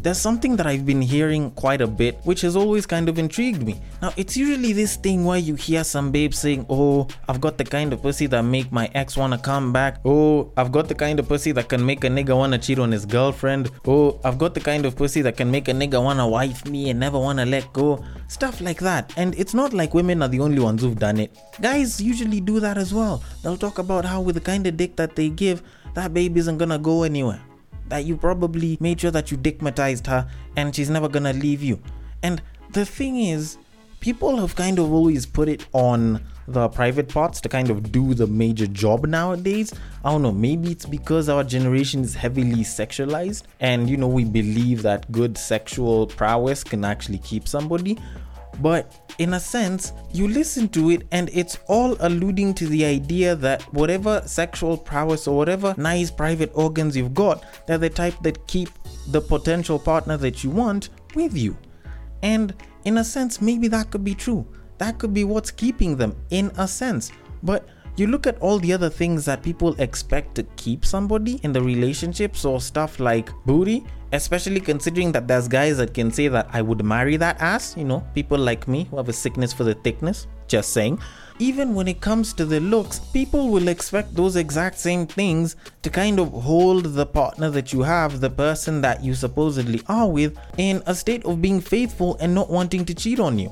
there's 0.02 0.18
something 0.18 0.56
that 0.56 0.66
I've 0.66 0.84
been 0.84 1.00
hearing 1.00 1.52
quite 1.52 1.80
a 1.80 1.86
bit, 1.86 2.18
which 2.24 2.40
has 2.40 2.56
always 2.56 2.86
kind 2.86 3.08
of 3.08 3.20
intrigued 3.20 3.62
me. 3.62 3.80
Now, 4.00 4.12
it's 4.16 4.36
usually 4.36 4.72
this 4.72 4.96
thing 4.96 5.24
where 5.24 5.38
you 5.38 5.54
hear 5.54 5.84
some 5.84 6.10
babe 6.10 6.34
saying, 6.34 6.66
Oh, 6.68 7.06
I've 7.28 7.40
got 7.40 7.56
the 7.56 7.64
kind 7.64 7.92
of 7.92 8.02
pussy 8.02 8.26
that 8.26 8.42
make 8.42 8.72
my 8.72 8.90
ex 8.94 9.16
wanna 9.16 9.38
come 9.38 9.72
back. 9.72 10.00
Oh, 10.04 10.50
I've 10.56 10.72
got 10.72 10.88
the 10.88 10.94
kind 10.96 11.20
of 11.20 11.28
pussy 11.28 11.52
that 11.52 11.68
can 11.68 11.86
make 11.86 12.02
a 12.02 12.08
nigga 12.08 12.36
wanna 12.36 12.58
cheat 12.58 12.80
on 12.80 12.90
his 12.90 13.06
girlfriend. 13.06 13.70
Oh, 13.86 14.18
I've 14.24 14.38
got 14.38 14.54
the 14.54 14.60
kind 14.60 14.84
of 14.84 14.96
pussy 14.96 15.22
that 15.22 15.36
can 15.36 15.50
make 15.50 15.68
a 15.68 15.72
nigga 15.72 16.02
wanna 16.02 16.26
wife 16.26 16.66
me 16.66 16.90
and 16.90 16.98
never 16.98 17.18
wanna 17.18 17.46
let 17.46 17.72
go. 17.72 18.04
Stuff 18.26 18.60
like 18.60 18.80
that. 18.80 19.12
And 19.16 19.36
it's 19.36 19.54
not 19.54 19.72
like 19.72 19.94
women 19.94 20.20
are 20.22 20.28
the 20.28 20.40
only 20.40 20.58
ones 20.58 20.82
who've 20.82 20.98
done 20.98 21.20
it. 21.20 21.38
Guys 21.60 22.00
usually 22.00 22.40
do 22.40 22.58
that 22.58 22.76
as 22.76 22.92
well. 22.92 23.22
They'll 23.42 23.56
talk 23.56 23.78
about 23.78 24.04
how 24.04 24.20
with 24.20 24.34
the 24.34 24.40
kind 24.40 24.66
of 24.66 24.76
dick 24.76 24.96
that 24.96 25.14
they 25.14 25.28
give, 25.28 25.62
that 25.94 26.12
baby 26.12 26.40
isn't 26.40 26.58
gonna 26.58 26.78
go 26.78 27.04
anywhere 27.04 27.40
that 27.92 28.06
you 28.06 28.16
probably 28.16 28.78
made 28.80 28.98
sure 28.98 29.10
that 29.10 29.30
you 29.30 29.36
digmatized 29.36 30.06
her 30.06 30.26
and 30.56 30.74
she's 30.74 30.88
never 30.88 31.10
gonna 31.10 31.34
leave 31.34 31.62
you. 31.62 31.78
And 32.22 32.40
the 32.70 32.86
thing 32.86 33.20
is, 33.20 33.58
people 34.00 34.38
have 34.38 34.56
kind 34.56 34.78
of 34.78 34.90
always 34.90 35.26
put 35.26 35.46
it 35.46 35.66
on 35.74 36.24
the 36.48 36.70
private 36.70 37.10
parts 37.10 37.38
to 37.42 37.50
kind 37.50 37.68
of 37.68 37.92
do 37.92 38.14
the 38.14 38.26
major 38.26 38.66
job 38.66 39.06
nowadays. 39.06 39.74
I 40.02 40.10
don't 40.10 40.22
know, 40.22 40.32
maybe 40.32 40.72
it's 40.72 40.86
because 40.86 41.28
our 41.28 41.44
generation 41.44 42.00
is 42.00 42.14
heavily 42.14 42.64
sexualized 42.64 43.42
and 43.60 43.90
you 43.90 43.98
know, 43.98 44.08
we 44.08 44.24
believe 44.24 44.80
that 44.82 45.12
good 45.12 45.36
sexual 45.36 46.06
prowess 46.06 46.64
can 46.64 46.86
actually 46.86 47.18
keep 47.18 47.46
somebody. 47.46 47.98
But 48.60 49.01
in 49.18 49.34
a 49.34 49.40
sense, 49.40 49.92
you 50.12 50.28
listen 50.28 50.68
to 50.70 50.90
it 50.90 51.06
and 51.12 51.30
it's 51.32 51.58
all 51.66 51.96
alluding 52.00 52.54
to 52.54 52.66
the 52.66 52.84
idea 52.84 53.34
that 53.36 53.62
whatever 53.74 54.22
sexual 54.26 54.76
prowess 54.76 55.26
or 55.26 55.36
whatever 55.36 55.74
nice 55.76 56.10
private 56.10 56.50
organs 56.54 56.96
you've 56.96 57.14
got, 57.14 57.44
they're 57.66 57.78
the 57.78 57.90
type 57.90 58.14
that 58.22 58.46
keep 58.46 58.68
the 59.08 59.20
potential 59.20 59.78
partner 59.78 60.16
that 60.16 60.42
you 60.42 60.50
want 60.50 60.90
with 61.14 61.36
you. 61.36 61.56
And 62.22 62.54
in 62.84 62.98
a 62.98 63.04
sense, 63.04 63.40
maybe 63.40 63.68
that 63.68 63.90
could 63.90 64.04
be 64.04 64.14
true. 64.14 64.46
That 64.78 64.98
could 64.98 65.14
be 65.14 65.24
what's 65.24 65.50
keeping 65.50 65.96
them 65.96 66.16
in 66.30 66.50
a 66.56 66.66
sense. 66.66 67.12
But 67.42 67.68
you 67.96 68.06
look 68.06 68.26
at 68.26 68.38
all 68.38 68.58
the 68.58 68.72
other 68.72 68.88
things 68.88 69.24
that 69.26 69.42
people 69.42 69.78
expect 69.80 70.34
to 70.36 70.42
keep 70.56 70.84
somebody 70.84 71.40
in 71.42 71.52
the 71.52 71.60
relationship, 71.60 72.36
so 72.36 72.58
stuff 72.58 72.98
like 73.00 73.30
booty, 73.44 73.84
especially 74.12 74.60
considering 74.60 75.12
that 75.12 75.28
there's 75.28 75.48
guys 75.48 75.76
that 75.76 75.92
can 75.92 76.10
say 76.10 76.28
that 76.28 76.48
I 76.52 76.62
would 76.62 76.84
marry 76.84 77.16
that 77.18 77.40
ass, 77.40 77.76
you 77.76 77.84
know, 77.84 78.04
people 78.14 78.38
like 78.38 78.66
me 78.66 78.84
who 78.90 78.96
have 78.96 79.08
a 79.08 79.12
sickness 79.12 79.52
for 79.52 79.64
the 79.64 79.74
thickness. 79.74 80.26
just 80.52 80.72
saying. 80.74 80.98
Even 81.38 81.74
when 81.74 81.88
it 81.88 82.00
comes 82.00 82.34
to 82.34 82.44
the 82.44 82.60
looks, 82.60 82.98
people 82.98 83.48
will 83.48 83.68
expect 83.68 84.14
those 84.14 84.36
exact 84.36 84.78
same 84.78 85.06
things 85.06 85.56
to 85.80 85.88
kind 85.88 86.20
of 86.20 86.30
hold 86.30 86.84
the 86.84 87.06
partner 87.06 87.50
that 87.50 87.72
you 87.72 87.82
have, 87.82 88.20
the 88.20 88.28
person 88.28 88.82
that 88.82 89.02
you 89.02 89.14
supposedly 89.14 89.80
are 89.88 90.08
with, 90.08 90.38
in 90.58 90.82
a 90.86 90.94
state 90.94 91.24
of 91.24 91.40
being 91.40 91.60
faithful 91.60 92.18
and 92.20 92.34
not 92.34 92.50
wanting 92.50 92.84
to 92.84 92.94
cheat 92.94 93.18
on 93.18 93.38
you 93.38 93.50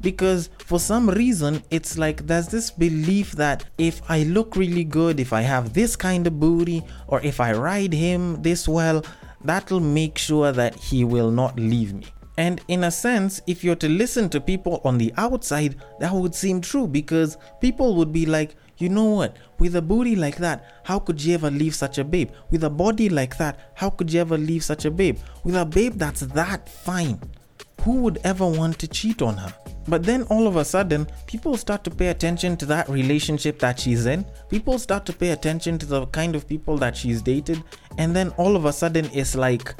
because 0.00 0.50
for 0.58 0.78
some 0.78 1.08
reason 1.10 1.62
it's 1.70 1.98
like 1.98 2.26
there's 2.26 2.48
this 2.48 2.70
belief 2.70 3.32
that 3.32 3.64
if 3.78 4.02
I 4.08 4.24
look 4.24 4.56
really 4.56 4.84
good, 4.84 5.20
if 5.20 5.32
I 5.32 5.42
have 5.42 5.72
this 5.72 5.96
kind 5.96 6.26
of 6.26 6.38
booty, 6.40 6.84
or 7.06 7.20
if 7.22 7.40
I 7.40 7.52
ride 7.52 7.92
him 7.92 8.42
this 8.42 8.68
well, 8.68 9.04
that'll 9.44 9.80
make 9.80 10.18
sure 10.18 10.52
that 10.52 10.74
he 10.74 11.04
will 11.04 11.30
not 11.30 11.58
leave 11.58 11.94
me. 11.94 12.06
And 12.38 12.60
in 12.68 12.84
a 12.84 12.90
sense, 12.90 13.40
if 13.46 13.64
you're 13.64 13.76
to 13.76 13.88
listen 13.88 14.28
to 14.30 14.40
people 14.40 14.82
on 14.84 14.98
the 14.98 15.12
outside, 15.16 15.76
that 16.00 16.12
would 16.12 16.34
seem 16.34 16.60
true 16.60 16.86
because 16.86 17.38
people 17.60 17.94
would 17.96 18.12
be 18.12 18.26
like, 18.26 18.56
you 18.78 18.90
know 18.90 19.04
what, 19.04 19.36
with 19.58 19.74
a 19.74 19.80
booty 19.80 20.14
like 20.16 20.36
that, 20.36 20.82
how 20.84 20.98
could 20.98 21.22
you 21.22 21.32
ever 21.32 21.50
leave 21.50 21.74
such 21.74 21.96
a 21.96 22.04
babe? 22.04 22.30
With 22.50 22.62
a 22.62 22.68
body 22.68 23.08
like 23.08 23.38
that, 23.38 23.72
how 23.74 23.88
could 23.88 24.12
you 24.12 24.20
ever 24.20 24.36
leave 24.36 24.64
such 24.64 24.84
a 24.84 24.90
babe? 24.90 25.18
With 25.44 25.56
a 25.56 25.64
babe 25.64 25.94
that's 25.94 26.20
that 26.20 26.68
fine, 26.68 27.18
who 27.86 28.00
would 28.00 28.18
ever 28.24 28.44
want 28.44 28.76
to 28.80 28.88
cheat 28.88 29.22
on 29.22 29.36
her? 29.36 29.54
But 29.86 30.02
then 30.02 30.24
all 30.24 30.48
of 30.48 30.56
a 30.56 30.64
sudden, 30.64 31.06
people 31.28 31.56
start 31.56 31.84
to 31.84 31.90
pay 31.90 32.08
attention 32.08 32.56
to 32.56 32.66
that 32.66 32.88
relationship 32.88 33.60
that 33.60 33.78
she's 33.78 34.06
in. 34.06 34.26
People 34.48 34.80
start 34.80 35.06
to 35.06 35.12
pay 35.12 35.30
attention 35.30 35.78
to 35.78 35.86
the 35.86 36.04
kind 36.06 36.34
of 36.34 36.48
people 36.48 36.76
that 36.78 36.96
she's 36.96 37.22
dated. 37.22 37.62
And 37.96 38.14
then 38.14 38.30
all 38.38 38.56
of 38.56 38.64
a 38.64 38.72
sudden, 38.72 39.08
it's 39.12 39.36
like, 39.36 39.72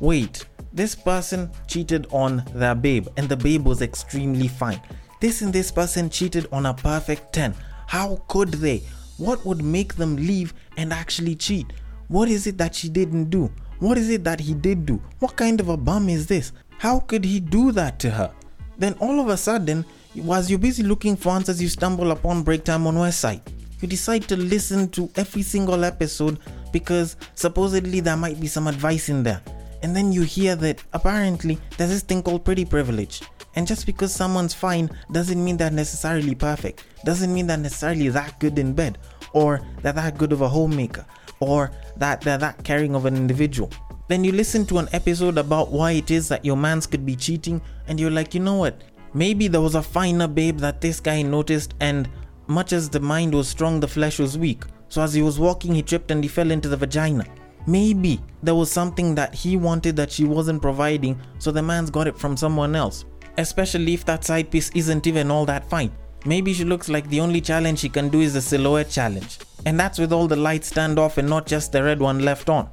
wait, 0.00 0.46
this 0.72 0.96
person 0.96 1.48
cheated 1.68 2.08
on 2.10 2.42
their 2.56 2.74
babe, 2.74 3.06
and 3.16 3.28
the 3.28 3.36
babe 3.36 3.64
was 3.64 3.82
extremely 3.82 4.48
fine. 4.48 4.82
This 5.20 5.40
and 5.40 5.52
this 5.52 5.70
person 5.70 6.10
cheated 6.10 6.48
on 6.50 6.66
a 6.66 6.74
perfect 6.74 7.32
10. 7.34 7.54
How 7.86 8.20
could 8.26 8.54
they? 8.54 8.82
What 9.16 9.46
would 9.46 9.62
make 9.62 9.94
them 9.94 10.16
leave 10.16 10.54
and 10.76 10.92
actually 10.92 11.36
cheat? 11.36 11.72
What 12.08 12.28
is 12.28 12.48
it 12.48 12.58
that 12.58 12.74
she 12.74 12.88
didn't 12.88 13.30
do? 13.30 13.48
What 13.78 13.98
is 13.98 14.08
it 14.08 14.24
that 14.24 14.40
he 14.40 14.54
did 14.54 14.86
do? 14.86 15.02
What 15.18 15.36
kind 15.36 15.60
of 15.60 15.68
a 15.68 15.76
bum 15.76 16.08
is 16.08 16.26
this? 16.26 16.52
How 16.84 17.00
could 17.00 17.24
he 17.24 17.40
do 17.40 17.72
that 17.72 17.98
to 18.00 18.10
her? 18.10 18.30
Then 18.76 18.92
all 19.00 19.18
of 19.18 19.30
a 19.30 19.38
sudden, 19.38 19.86
whilst 20.16 20.50
you're 20.50 20.58
busy 20.58 20.82
looking 20.82 21.16
for 21.16 21.30
answers, 21.30 21.62
you 21.62 21.70
stumble 21.70 22.10
upon 22.10 22.42
Break 22.42 22.62
Time 22.62 22.86
on 22.86 22.96
Westside. 22.96 23.40
You 23.80 23.88
decide 23.88 24.28
to 24.28 24.36
listen 24.36 24.90
to 24.90 25.08
every 25.16 25.40
single 25.40 25.82
episode 25.82 26.40
because 26.74 27.16
supposedly 27.36 28.00
there 28.00 28.18
might 28.18 28.38
be 28.38 28.48
some 28.48 28.66
advice 28.66 29.08
in 29.08 29.22
there. 29.22 29.40
And 29.82 29.96
then 29.96 30.12
you 30.12 30.24
hear 30.24 30.56
that 30.56 30.84
apparently 30.92 31.58
there's 31.78 31.88
this 31.88 32.02
thing 32.02 32.22
called 32.22 32.44
pretty 32.44 32.66
privilege. 32.66 33.22
And 33.56 33.66
just 33.66 33.86
because 33.86 34.14
someone's 34.14 34.52
fine 34.52 34.90
doesn't 35.10 35.42
mean 35.42 35.56
they're 35.56 35.70
necessarily 35.70 36.34
perfect, 36.34 36.84
doesn't 37.06 37.32
mean 37.32 37.46
they're 37.46 37.56
necessarily 37.56 38.10
that 38.10 38.38
good 38.40 38.58
in 38.58 38.74
bed, 38.74 38.98
or 39.32 39.62
they're 39.80 39.94
that 39.94 40.18
good 40.18 40.32
of 40.32 40.42
a 40.42 40.48
homemaker, 40.50 41.06
or 41.40 41.70
that 41.96 42.20
they're 42.20 42.36
that 42.36 42.62
caring 42.62 42.94
of 42.94 43.06
an 43.06 43.16
individual. 43.16 43.72
Then 44.08 44.22
you 44.22 44.32
listen 44.32 44.66
to 44.66 44.78
an 44.78 44.88
episode 44.92 45.38
about 45.38 45.70
why 45.70 45.92
it 45.92 46.10
is 46.10 46.28
that 46.28 46.44
your 46.44 46.56
mans 46.56 46.86
could 46.86 47.06
be 47.06 47.16
cheating, 47.16 47.62
and 47.88 47.98
you're 47.98 48.10
like, 48.10 48.34
you 48.34 48.40
know 48.40 48.56
what? 48.56 48.82
Maybe 49.14 49.48
there 49.48 49.60
was 49.60 49.76
a 49.76 49.82
finer 49.82 50.28
babe 50.28 50.58
that 50.58 50.80
this 50.80 51.00
guy 51.00 51.22
noticed, 51.22 51.74
and 51.80 52.08
much 52.46 52.72
as 52.72 52.90
the 52.90 53.00
mind 53.00 53.34
was 53.34 53.48
strong, 53.48 53.80
the 53.80 53.88
flesh 53.88 54.18
was 54.18 54.36
weak. 54.36 54.64
So 54.88 55.02
as 55.02 55.14
he 55.14 55.22
was 55.22 55.38
walking, 55.38 55.74
he 55.74 55.82
tripped 55.82 56.10
and 56.10 56.22
he 56.22 56.28
fell 56.28 56.50
into 56.50 56.68
the 56.68 56.76
vagina. 56.76 57.24
Maybe 57.66 58.20
there 58.42 58.54
was 58.54 58.70
something 58.70 59.14
that 59.14 59.34
he 59.34 59.56
wanted 59.56 59.96
that 59.96 60.12
she 60.12 60.24
wasn't 60.24 60.60
providing, 60.60 61.18
so 61.38 61.50
the 61.50 61.62
man's 61.62 61.90
got 61.90 62.06
it 62.06 62.18
from 62.18 62.36
someone 62.36 62.76
else. 62.76 63.06
Especially 63.38 63.94
if 63.94 64.04
that 64.04 64.24
side 64.24 64.50
piece 64.50 64.70
isn't 64.74 65.06
even 65.06 65.30
all 65.30 65.46
that 65.46 65.68
fine. 65.70 65.90
Maybe 66.26 66.52
she 66.52 66.64
looks 66.64 66.88
like 66.88 67.08
the 67.08 67.20
only 67.20 67.40
challenge 67.40 67.78
she 67.78 67.88
can 67.88 68.10
do 68.10 68.20
is 68.20 68.34
the 68.34 68.40
silhouette 68.42 68.90
challenge. 68.90 69.38
And 69.64 69.80
that's 69.80 69.98
with 69.98 70.12
all 70.12 70.28
the 70.28 70.36
lights 70.36 70.70
turned 70.70 70.98
off 70.98 71.16
and 71.18 71.28
not 71.28 71.46
just 71.46 71.72
the 71.72 71.82
red 71.82 72.00
one 72.00 72.18
left 72.20 72.50
on. 72.50 72.68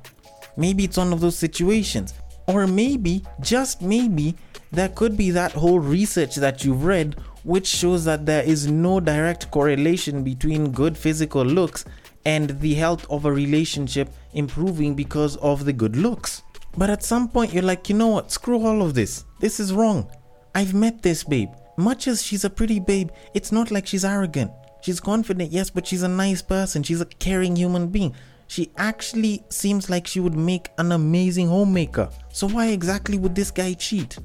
Maybe 0.57 0.83
it's 0.83 0.97
one 0.97 1.13
of 1.13 1.21
those 1.21 1.37
situations. 1.37 2.13
Or 2.47 2.67
maybe, 2.67 3.23
just 3.39 3.81
maybe, 3.81 4.35
there 4.71 4.89
could 4.89 5.17
be 5.17 5.31
that 5.31 5.51
whole 5.51 5.79
research 5.79 6.35
that 6.35 6.63
you've 6.63 6.83
read 6.83 7.15
which 7.43 7.67
shows 7.67 8.05
that 8.05 8.25
there 8.25 8.43
is 8.43 8.67
no 8.67 8.99
direct 8.99 9.49
correlation 9.51 10.23
between 10.23 10.71
good 10.71 10.97
physical 10.97 11.43
looks 11.43 11.85
and 12.25 12.59
the 12.61 12.73
health 12.75 13.05
of 13.09 13.25
a 13.25 13.31
relationship 13.31 14.09
improving 14.33 14.93
because 14.93 15.37
of 15.37 15.65
the 15.65 15.73
good 15.73 15.95
looks. 15.95 16.43
But 16.77 16.89
at 16.89 17.03
some 17.03 17.27
point, 17.27 17.53
you're 17.53 17.63
like, 17.63 17.89
you 17.89 17.95
know 17.95 18.09
what, 18.09 18.31
screw 18.31 18.65
all 18.65 18.81
of 18.81 18.93
this. 18.93 19.25
This 19.39 19.59
is 19.59 19.73
wrong. 19.73 20.09
I've 20.53 20.73
met 20.73 21.01
this 21.01 21.23
babe. 21.23 21.49
Much 21.77 22.07
as 22.07 22.21
she's 22.21 22.45
a 22.45 22.49
pretty 22.49 22.79
babe, 22.79 23.09
it's 23.33 23.51
not 23.51 23.71
like 23.71 23.87
she's 23.87 24.05
arrogant. 24.05 24.51
She's 24.81 24.99
confident, 24.99 25.51
yes, 25.51 25.69
but 25.69 25.87
she's 25.87 26.03
a 26.03 26.07
nice 26.07 26.41
person. 26.41 26.83
She's 26.83 27.01
a 27.01 27.05
caring 27.05 27.55
human 27.55 27.87
being. 27.87 28.15
She 28.51 28.69
actually 28.75 29.45
seems 29.47 29.89
like 29.89 30.05
she 30.05 30.19
would 30.19 30.35
make 30.35 30.71
an 30.77 30.91
amazing 30.91 31.47
homemaker. 31.47 32.09
So, 32.33 32.49
why 32.49 32.67
exactly 32.67 33.17
would 33.17 33.33
this 33.33 33.49
guy 33.49 33.75
cheat? 33.75 34.17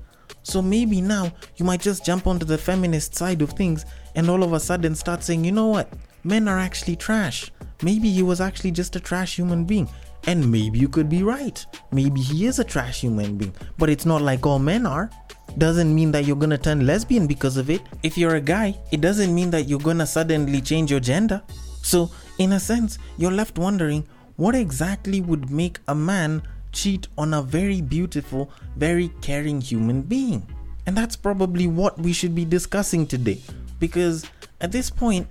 So, 0.43 0.61
maybe 0.61 1.01
now 1.01 1.33
you 1.59 1.65
might 1.65 1.81
just 1.81 2.05
jump 2.05 2.27
onto 2.27 2.45
the 2.45 2.59
feminist 2.59 3.15
side 3.15 3.41
of 3.41 3.53
things 3.53 3.85
and 4.17 4.29
all 4.29 4.43
of 4.43 4.53
a 4.53 4.59
sudden 4.59 4.97
start 4.97 5.23
saying, 5.23 5.45
you 5.45 5.53
know 5.53 5.69
what? 5.69 5.93
Men 6.25 6.49
are 6.49 6.59
actually 6.59 6.97
trash. 6.97 7.53
Maybe 7.85 8.11
he 8.11 8.25
was 8.25 8.41
actually 8.41 8.73
just 8.73 8.97
a 8.97 9.01
trash 9.01 9.37
human 9.37 9.65
being. 9.65 9.89
And 10.27 10.51
maybe 10.51 10.81
you 10.81 10.89
could 10.89 11.09
be 11.09 11.23
right. 11.23 11.65
Maybe 11.93 12.21
he 12.21 12.47
is 12.47 12.59
a 12.59 12.65
trash 12.65 13.03
human 13.03 13.37
being. 13.37 13.55
But 13.79 13.91
it's 13.91 14.07
not 14.07 14.23
like 14.23 14.45
all 14.45 14.59
men 14.59 14.87
are. 14.87 15.09
Doesn't 15.57 15.95
mean 15.95 16.11
that 16.11 16.25
you're 16.25 16.35
gonna 16.35 16.59
turn 16.59 16.85
lesbian 16.85 17.29
because 17.29 17.57
of 17.57 17.71
it. 17.71 17.83
If 18.03 18.19
you're 18.19 18.35
a 18.35 18.41
guy, 18.41 18.77
it 18.91 19.01
doesn't 19.01 19.33
mean 19.33 19.51
that 19.51 19.69
you're 19.69 19.79
gonna 19.79 20.05
suddenly 20.05 20.61
change 20.61 20.91
your 20.91 20.99
gender. 20.99 21.41
So, 21.83 22.11
in 22.39 22.55
a 22.55 22.59
sense, 22.59 22.99
you're 23.19 23.31
left 23.31 23.57
wondering 23.57 24.05
what 24.37 24.55
exactly 24.55 25.21
would 25.21 25.51
make 25.51 25.79
a 25.89 25.95
man 25.95 26.43
cheat 26.73 27.09
on 27.17 27.35
a 27.35 27.43
very 27.43 27.81
beautiful, 27.81 28.51
very 28.77 29.09
caring 29.21 29.61
human 29.61 30.03
being? 30.03 30.47
And 30.87 30.97
that's 30.97 31.17
probably 31.17 31.67
what 31.67 31.99
we 31.99 32.13
should 32.13 32.35
be 32.35 32.45
discussing 32.45 33.07
today. 33.07 33.41
Because 33.79 34.25
at 34.61 34.73
this 34.73 34.91
point, 34.91 35.27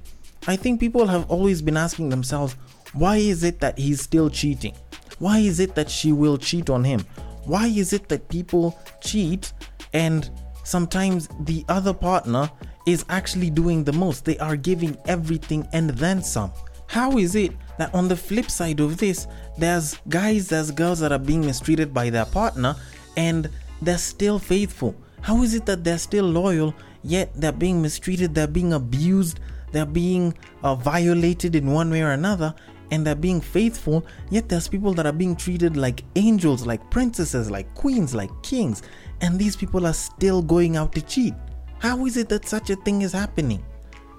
I 0.48 0.56
think 0.56 0.80
people 0.80 1.08
have 1.08 1.30
always 1.30 1.62
been 1.62 1.78
asking 1.78 2.10
themselves, 2.10 2.56
why 2.94 3.18
is 3.18 3.44
it 3.44 3.60
that 3.60 3.78
he's 3.78 4.02
still 4.02 4.30
cheating? 4.30 4.76
Why 5.20 5.40
is 5.40 5.60
it 5.60 5.76
that 5.76 5.90
she 5.90 6.12
will 6.12 6.38
cheat 6.38 6.70
on 6.70 6.84
him? 6.84 7.02
Why 7.46 7.68
is 7.68 7.94
it 7.94 8.10
that 8.10 8.28
people 8.28 8.78
cheat 9.02 9.54
and 9.94 10.30
sometimes 10.64 11.30
the 11.42 11.64
other 11.70 11.94
partner 11.94 12.50
is 12.86 13.06
actually 13.10 13.50
doing 13.50 13.84
the 13.84 13.94
most? 13.94 14.26
They 14.26 14.38
are 14.40 14.56
giving 14.56 14.98
everything 15.06 15.68
and 15.74 15.92
then 15.92 16.22
some. 16.22 16.52
How 16.88 17.18
is 17.18 17.36
it 17.36 17.52
that 17.78 17.94
on 17.94 18.08
the 18.08 18.16
flip 18.16 18.50
side 18.50 18.80
of 18.80 18.98
this, 18.98 19.28
there's 19.58 19.98
guys, 20.10 20.48
there's 20.48 20.72
girls 20.72 21.00
that 21.00 21.12
are 21.12 21.20
being 21.20 21.42
mistreated 21.42 21.94
by 21.94 22.10
their 22.10 22.26
partner 22.26 22.76
and 23.18 23.50
they're 23.82 23.98
still 23.98 24.40
faithful? 24.40 24.96
How 25.22 25.42
is 25.42 25.54
it 25.54 25.66
that 25.66 25.84
they're 25.84 25.98
still 25.98 26.26
loyal 26.26 26.74
yet 27.06 27.30
they're 27.36 27.52
being 27.52 27.82
mistreated, 27.82 28.34
they're 28.34 28.48
being 28.48 28.74
abused, 28.74 29.40
they're 29.72 29.86
being 29.86 30.36
uh, 30.64 30.76
violated 30.76 31.56
in 31.56 31.72
one 31.72 31.90
way 31.90 32.02
or 32.02 32.12
another, 32.12 32.54
and 32.92 33.06
they're 33.06 33.16
being 33.16 33.40
faithful, 33.40 34.06
yet 34.30 34.50
there's 34.50 34.68
people 34.68 34.94
that 34.94 35.06
are 35.06 35.14
being 35.14 35.36
treated 35.36 35.78
like 35.78 36.04
angels, 36.16 36.66
like 36.66 36.90
princesses, 36.90 37.50
like 37.50 37.74
queens, 37.76 38.14
like 38.14 38.32
kings, 38.42 38.82
and 39.22 39.40
these 39.40 39.56
people 39.56 39.86
are 39.86 39.94
still 39.94 40.42
going 40.42 40.76
out 40.76 40.94
to 40.94 41.02
cheat? 41.02 41.34
How 41.80 42.06
is 42.06 42.18
it 42.18 42.30
that 42.30 42.48
such 42.48 42.70
a 42.72 42.76
thing 42.78 43.04
is 43.04 43.12
happening? 43.12 43.64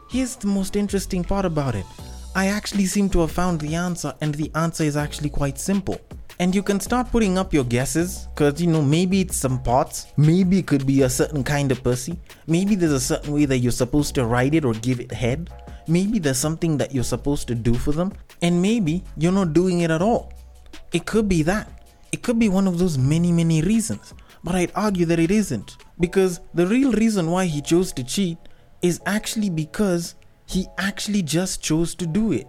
Here's 0.09 0.37
the 0.37 0.47
most 0.47 0.77
interesting 0.77 1.25
part 1.25 1.45
about 1.45 1.75
it 1.75 1.87
I 2.37 2.49
actually 2.49 2.85
seem 2.85 3.09
to 3.11 3.21
have 3.21 3.33
found 3.33 3.63
the 3.63 3.75
answer, 3.77 4.13
and 4.21 4.35
the 4.35 4.51
answer 4.55 4.85
is 4.85 4.95
actually 4.95 5.31
quite 5.31 5.59
simple. 5.59 5.99
And 6.39 6.55
you 6.55 6.63
can 6.63 6.81
start 6.81 7.11
putting 7.11 7.39
up 7.39 7.55
your 7.55 7.65
guesses, 7.65 8.29
because 8.35 8.61
you 8.61 8.67
know, 8.67 8.83
maybe 8.83 9.23
it's 9.23 9.39
some 9.39 9.63
parts, 9.63 10.09
maybe 10.19 10.59
it 10.59 10.67
could 10.67 10.87
be 10.87 11.01
a 11.01 11.09
certain 11.09 11.43
kind 11.43 11.73
of 11.73 11.83
pussy, 11.83 12.19
maybe 12.47 12.75
there's 12.75 12.93
a 12.93 13.01
certain 13.01 13.33
way 13.33 13.47
that 13.47 13.61
you're 13.61 13.73
supposed 13.73 14.15
to 14.17 14.27
ride 14.27 14.55
it 14.55 14.67
or 14.67 14.75
give 14.75 15.01
it 15.01 15.11
head, 15.13 15.49
maybe 15.89 16.19
there's 16.19 16.37
something 16.37 16.77
that 16.77 16.95
you're 16.95 17.05
supposed 17.05 17.49
to 17.49 17.55
do 17.55 17.73
for 17.73 17.93
them, 17.93 18.13
and 18.43 18.61
maybe 18.61 19.03
you're 19.17 19.33
not 19.33 19.55
doing 19.55 19.81
it 19.81 19.91
at 19.91 20.03
all. 20.03 20.31
It 20.93 21.07
could 21.07 21.31
be 21.31 21.43
that. 21.45 21.89
It 22.13 22.23
could 22.23 22.39
be 22.39 22.51
one 22.51 22.67
of 22.67 22.79
those 22.79 22.99
many, 22.99 23.33
many 23.33 23.63
reasons, 23.63 24.13
but 24.45 24.55
I'd 24.55 24.73
argue 24.75 25.07
that 25.07 25.19
it 25.19 25.31
isn't, 25.31 25.79
because 25.99 26.41
the 26.53 26.67
real 26.67 26.93
reason 26.93 27.31
why 27.31 27.47
he 27.47 27.63
chose 27.63 27.95
to 27.95 28.05
cheat 28.05 28.37
is 28.83 29.01
actually 29.07 29.49
because 29.49 30.17
he 30.47 30.67
actually 30.79 31.23
just 31.23 31.63
chose 31.63 31.95
to 31.97 32.07
do 32.07 32.33
it. 32.33 32.47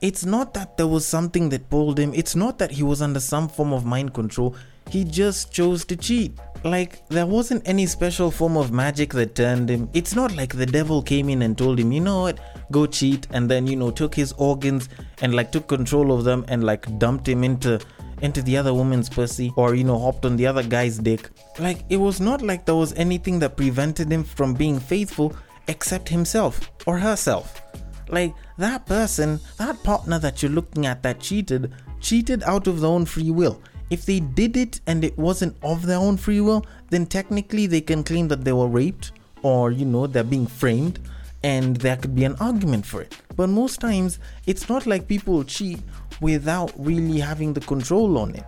It's 0.00 0.24
not 0.24 0.54
that 0.54 0.76
there 0.76 0.86
was 0.86 1.06
something 1.06 1.48
that 1.48 1.70
pulled 1.70 1.98
him, 1.98 2.12
it's 2.14 2.36
not 2.36 2.58
that 2.58 2.70
he 2.70 2.82
was 2.82 3.02
under 3.02 3.20
some 3.20 3.48
form 3.48 3.72
of 3.72 3.84
mind 3.84 4.14
control, 4.14 4.54
he 4.90 5.02
just 5.04 5.52
chose 5.52 5.84
to 5.86 5.96
cheat. 5.96 6.38
Like, 6.62 7.06
there 7.08 7.26
wasn't 7.26 7.66
any 7.66 7.86
special 7.86 8.30
form 8.30 8.56
of 8.56 8.72
magic 8.72 9.12
that 9.14 9.34
turned 9.34 9.68
him. 9.68 9.88
It's 9.92 10.14
not 10.14 10.34
like 10.34 10.54
the 10.54 10.66
devil 10.66 11.02
came 11.02 11.28
in 11.28 11.42
and 11.42 11.56
told 11.56 11.78
him, 11.78 11.92
you 11.92 12.00
know 12.00 12.22
what, 12.22 12.38
go 12.70 12.86
cheat, 12.86 13.26
and 13.30 13.50
then, 13.50 13.66
you 13.66 13.76
know, 13.76 13.90
took 13.90 14.14
his 14.14 14.32
organs 14.32 14.88
and 15.20 15.34
like 15.34 15.52
took 15.52 15.68
control 15.68 16.12
of 16.12 16.24
them 16.24 16.44
and 16.48 16.64
like 16.64 16.98
dumped 16.98 17.28
him 17.28 17.44
into 17.44 17.80
into 18.22 18.40
the 18.42 18.56
other 18.56 18.72
woman's 18.72 19.08
pussy 19.08 19.52
or 19.56 19.74
you 19.74 19.84
know 19.84 19.98
hopped 19.98 20.24
on 20.24 20.36
the 20.36 20.46
other 20.46 20.62
guy's 20.62 20.98
dick 20.98 21.28
like 21.58 21.84
it 21.90 21.96
was 21.96 22.20
not 22.20 22.40
like 22.40 22.64
there 22.64 22.76
was 22.76 22.94
anything 22.94 23.40
that 23.40 23.56
prevented 23.56 24.10
him 24.10 24.22
from 24.22 24.54
being 24.54 24.78
faithful 24.78 25.34
except 25.68 26.08
himself 26.08 26.70
or 26.86 26.98
herself. 26.98 27.60
Like 28.08 28.34
that 28.58 28.86
person, 28.86 29.40
that 29.58 29.82
partner 29.82 30.18
that 30.18 30.42
you're 30.42 30.52
looking 30.52 30.86
at 30.86 31.02
that 31.02 31.20
cheated, 31.20 31.72
cheated 32.00 32.42
out 32.44 32.66
of 32.66 32.80
their 32.80 32.90
own 32.90 33.06
free 33.06 33.30
will. 33.30 33.60
If 33.90 34.06
they 34.06 34.20
did 34.20 34.56
it 34.56 34.80
and 34.86 35.04
it 35.04 35.16
wasn't 35.18 35.56
of 35.62 35.86
their 35.86 35.98
own 35.98 36.16
free 36.16 36.40
will, 36.40 36.64
then 36.90 37.06
technically 37.06 37.66
they 37.66 37.80
can 37.80 38.02
claim 38.02 38.28
that 38.28 38.44
they 38.44 38.52
were 38.52 38.68
raped 38.68 39.12
or, 39.42 39.70
you 39.70 39.84
know, 39.84 40.06
they're 40.06 40.24
being 40.24 40.46
framed 40.46 40.98
and 41.42 41.76
there 41.76 41.96
could 41.96 42.14
be 42.14 42.24
an 42.24 42.36
argument 42.40 42.86
for 42.86 43.02
it. 43.02 43.16
But 43.36 43.50
most 43.50 43.80
times, 43.80 44.18
it's 44.46 44.68
not 44.68 44.86
like 44.86 45.06
people 45.06 45.44
cheat 45.44 45.80
without 46.20 46.72
really 46.78 47.20
having 47.20 47.52
the 47.52 47.60
control 47.60 48.16
on 48.18 48.34
it. 48.34 48.44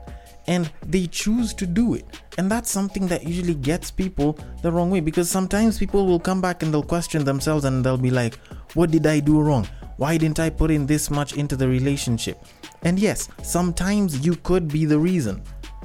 And 0.49 0.71
they 0.85 1.07
choose 1.07 1.53
to 1.55 1.67
do 1.67 1.95
it. 1.95 2.05
And 2.39 2.51
that's 2.51 2.71
something 2.71 3.07
that 3.09 3.25
usually 3.25 3.55
gets 3.55 3.91
people 3.91 4.39
the 4.63 4.71
wrong 4.71 4.91
way 4.91 5.01
because 5.01 5.29
sometimes 5.29 5.79
people 5.79 6.07
will 6.07 6.21
come 6.21 6.41
back 6.41 6.63
and 6.63 6.73
they'll 6.73 6.83
question 6.83 7.25
themselves 7.25 7.65
and 7.65 7.85
they'll 7.85 7.97
be 7.97 8.11
like, 8.11 8.37
What 8.75 8.91
did 8.91 9.07
I 9.07 9.21
do 9.21 9.41
wrong? 9.41 9.67
Why 9.97 10.19
didn't 10.19 10.41
I 10.41 10.51
put 10.51 10.71
in 10.71 10.87
this 10.87 11.11
much 11.11 11.33
into 11.37 11.57
the 11.57 11.67
relationship? 11.67 12.45
And 12.83 12.99
yes, 12.99 13.29
sometimes 13.43 14.25
you 14.25 14.37
could 14.37 14.69
be 14.69 14.85
the 14.85 14.99
reason. 14.99 15.43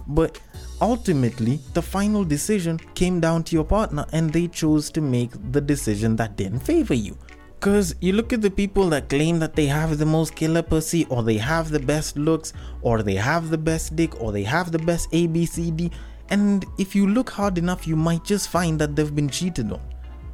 But 0.07 0.39
ultimately, 0.81 1.59
the 1.73 1.81
final 1.81 2.23
decision 2.25 2.77
came 2.95 3.19
down 3.19 3.43
to 3.45 3.55
your 3.55 3.63
partner 3.63 4.05
and 4.11 4.31
they 4.31 4.47
chose 4.47 4.89
to 4.91 5.01
make 5.01 5.31
the 5.51 5.61
decision 5.61 6.15
that 6.17 6.35
didn't 6.35 6.59
favor 6.59 6.93
you. 6.93 7.17
Because 7.61 7.93
you 8.01 8.13
look 8.13 8.33
at 8.33 8.41
the 8.41 8.49
people 8.49 8.89
that 8.89 9.07
claim 9.07 9.37
that 9.37 9.55
they 9.55 9.67
have 9.67 9.99
the 9.99 10.05
most 10.05 10.35
killer 10.35 10.63
pussy, 10.63 11.05
or 11.09 11.21
they 11.21 11.37
have 11.37 11.69
the 11.69 11.79
best 11.79 12.17
looks, 12.17 12.53
or 12.81 13.03
they 13.03 13.13
have 13.13 13.51
the 13.51 13.57
best 13.59 13.95
dick, 13.95 14.19
or 14.19 14.31
they 14.31 14.41
have 14.41 14.71
the 14.71 14.79
best 14.79 15.11
ABCD, 15.11 15.91
and 16.31 16.65
if 16.79 16.95
you 16.95 17.05
look 17.05 17.29
hard 17.29 17.59
enough, 17.59 17.85
you 17.85 17.95
might 17.95 18.23
just 18.23 18.49
find 18.49 18.79
that 18.79 18.95
they've 18.95 19.15
been 19.15 19.29
cheated 19.29 19.71
on. 19.71 19.79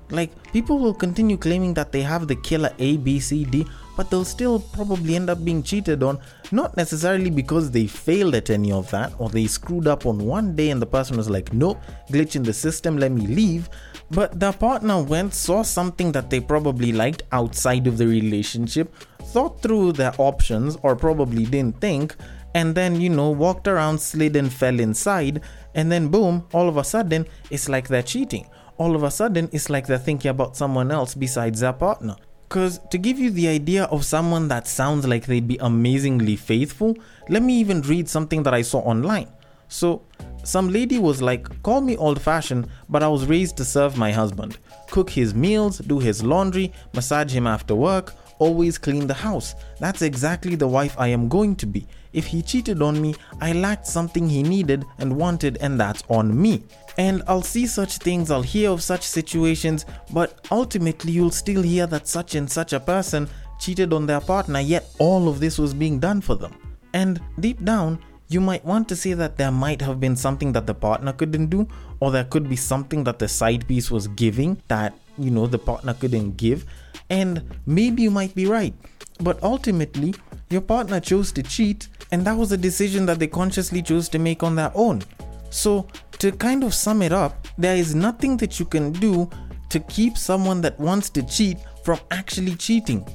Like, 0.09 0.31
people 0.53 0.79
will 0.79 0.93
continue 0.93 1.37
claiming 1.37 1.73
that 1.73 1.91
they 1.91 2.01
have 2.01 2.27
the 2.27 2.35
killer 2.35 2.69
ABCD, 2.77 3.69
but 3.97 4.09
they'll 4.09 4.23
still 4.23 4.59
probably 4.59 5.15
end 5.15 5.29
up 5.29 5.43
being 5.43 5.63
cheated 5.63 6.03
on, 6.03 6.19
not 6.51 6.77
necessarily 6.77 7.29
because 7.29 7.71
they 7.71 7.87
failed 7.87 8.35
at 8.35 8.49
any 8.49 8.71
of 8.71 8.89
that 8.91 9.11
or 9.17 9.29
they 9.29 9.47
screwed 9.47 9.87
up 9.87 10.05
on 10.05 10.19
one 10.19 10.55
day 10.55 10.69
and 10.69 10.81
the 10.81 10.85
person 10.85 11.17
was 11.17 11.29
like, 11.29 11.51
nope, 11.51 11.81
glitch 12.09 12.35
in 12.35 12.43
the 12.43 12.53
system, 12.53 12.97
let 12.97 13.11
me 13.11 13.27
leave. 13.27 13.69
But 14.11 14.39
their 14.39 14.53
partner 14.53 15.01
went, 15.01 15.33
saw 15.33 15.63
something 15.63 16.13
that 16.13 16.29
they 16.29 16.39
probably 16.39 16.93
liked 16.93 17.23
outside 17.31 17.87
of 17.87 17.97
the 17.97 18.07
relationship, 18.07 18.93
thought 19.33 19.61
through 19.61 19.93
their 19.93 20.13
options 20.19 20.77
or 20.83 20.95
probably 20.95 21.45
didn't 21.45 21.81
think, 21.81 22.15
and 22.55 22.73
then, 22.73 23.01
you 23.01 23.09
know, 23.09 23.29
walked 23.29 23.67
around, 23.67 23.99
slid 23.99 24.35
and 24.35 24.51
fell 24.51 24.79
inside, 24.79 25.41
and 25.75 25.91
then 25.91 26.07
boom, 26.07 26.47
all 26.53 26.69
of 26.69 26.77
a 26.77 26.83
sudden, 26.83 27.25
it's 27.51 27.67
like 27.67 27.87
they're 27.87 28.01
cheating. 28.01 28.47
All 28.77 28.95
of 28.95 29.03
a 29.03 29.11
sudden, 29.11 29.49
it's 29.51 29.69
like 29.69 29.87
they're 29.87 29.97
thinking 29.97 30.29
about 30.29 30.55
someone 30.55 30.91
else 30.91 31.15
besides 31.15 31.61
their 31.61 31.73
partner. 31.73 32.15
Because 32.47 32.79
to 32.91 32.97
give 32.97 33.19
you 33.19 33.29
the 33.31 33.47
idea 33.47 33.85
of 33.85 34.05
someone 34.05 34.47
that 34.47 34.67
sounds 34.67 35.05
like 35.07 35.25
they'd 35.25 35.47
be 35.47 35.57
amazingly 35.57 36.35
faithful, 36.35 36.95
let 37.27 37.41
me 37.43 37.59
even 37.59 37.81
read 37.81 38.07
something 38.07 38.43
that 38.43 38.53
I 38.53 38.61
saw 38.61 38.79
online. 38.79 39.29
So, 39.67 40.03
some 40.43 40.69
lady 40.69 40.97
was 40.97 41.21
like, 41.21 41.61
Call 41.63 41.81
me 41.81 41.97
old 41.97 42.21
fashioned, 42.21 42.69
but 42.87 43.03
I 43.03 43.07
was 43.09 43.25
raised 43.25 43.57
to 43.57 43.65
serve 43.65 43.97
my 43.97 44.11
husband. 44.11 44.59
Cook 44.91 45.09
his 45.09 45.33
meals, 45.33 45.79
do 45.79 45.99
his 45.99 46.23
laundry, 46.23 46.71
massage 46.93 47.33
him 47.33 47.47
after 47.47 47.75
work, 47.75 48.13
always 48.39 48.77
clean 48.77 49.07
the 49.07 49.13
house. 49.13 49.55
That's 49.79 50.01
exactly 50.01 50.55
the 50.55 50.67
wife 50.67 50.95
I 50.97 51.07
am 51.07 51.27
going 51.27 51.55
to 51.57 51.65
be. 51.65 51.87
If 52.13 52.25
he 52.25 52.41
cheated 52.41 52.81
on 52.81 53.01
me, 53.01 53.15
I 53.41 53.53
lacked 53.53 53.87
something 53.87 54.27
he 54.27 54.41
needed 54.43 54.85
and 54.97 55.15
wanted, 55.15 55.57
and 55.57 55.79
that's 55.79 56.03
on 56.09 56.39
me. 56.39 56.63
And 56.97 57.21
I'll 57.27 57.43
see 57.43 57.67
such 57.67 57.97
things, 57.97 58.31
I'll 58.31 58.41
hear 58.41 58.71
of 58.71 58.81
such 58.81 59.03
situations, 59.03 59.85
but 60.11 60.45
ultimately 60.51 61.11
you'll 61.11 61.29
still 61.29 61.61
hear 61.61 61.85
that 61.87 62.07
such 62.07 62.35
and 62.35 62.49
such 62.49 62.73
a 62.73 62.79
person 62.79 63.29
cheated 63.59 63.93
on 63.93 64.07
their 64.07 64.21
partner, 64.21 64.59
yet 64.59 64.89
all 64.97 65.27
of 65.27 65.39
this 65.39 65.57
was 65.57 65.73
being 65.73 65.99
done 65.99 66.21
for 66.21 66.35
them. 66.35 66.55
And 66.93 67.21
deep 67.39 67.63
down, 67.63 67.99
you 68.29 68.41
might 68.41 68.65
want 68.65 68.89
to 68.89 68.95
say 68.95 69.13
that 69.13 69.37
there 69.37 69.51
might 69.51 69.81
have 69.81 69.99
been 69.99 70.15
something 70.15 70.51
that 70.53 70.65
the 70.65 70.73
partner 70.73 71.13
couldn't 71.13 71.47
do, 71.47 71.67
or 71.99 72.11
there 72.11 72.25
could 72.25 72.49
be 72.49 72.55
something 72.55 73.03
that 73.03 73.19
the 73.19 73.27
side 73.27 73.67
piece 73.67 73.91
was 73.91 74.07
giving 74.09 74.61
that, 74.67 74.97
you 75.17 75.31
know, 75.31 75.47
the 75.47 75.59
partner 75.59 75.93
couldn't 75.93 76.35
give. 76.37 76.65
And 77.09 77.43
maybe 77.65 78.03
you 78.03 78.11
might 78.11 78.35
be 78.35 78.45
right. 78.45 78.73
But 79.19 79.41
ultimately, 79.43 80.13
your 80.49 80.61
partner 80.61 80.99
chose 80.99 81.31
to 81.33 81.43
cheat, 81.43 81.87
and 82.11 82.23
that 82.25 82.37
was 82.37 82.51
a 82.51 82.57
decision 82.57 83.05
that 83.07 83.19
they 83.19 83.27
consciously 83.27 83.81
chose 83.81 84.07
to 84.09 84.19
make 84.19 84.43
on 84.43 84.55
their 84.55 84.71
own. 84.75 85.01
So, 85.49 85.87
to 86.19 86.31
kind 86.31 86.63
of 86.63 86.73
sum 86.73 87.01
it 87.01 87.11
up, 87.11 87.47
there 87.57 87.75
is 87.75 87.95
nothing 87.95 88.37
that 88.37 88.59
you 88.59 88.65
can 88.65 88.91
do 88.91 89.29
to 89.69 89.79
keep 89.81 90.17
someone 90.17 90.61
that 90.61 90.79
wants 90.79 91.09
to 91.11 91.23
cheat 91.23 91.57
from 91.83 91.99
actually 92.11 92.55
cheating. 92.55 93.07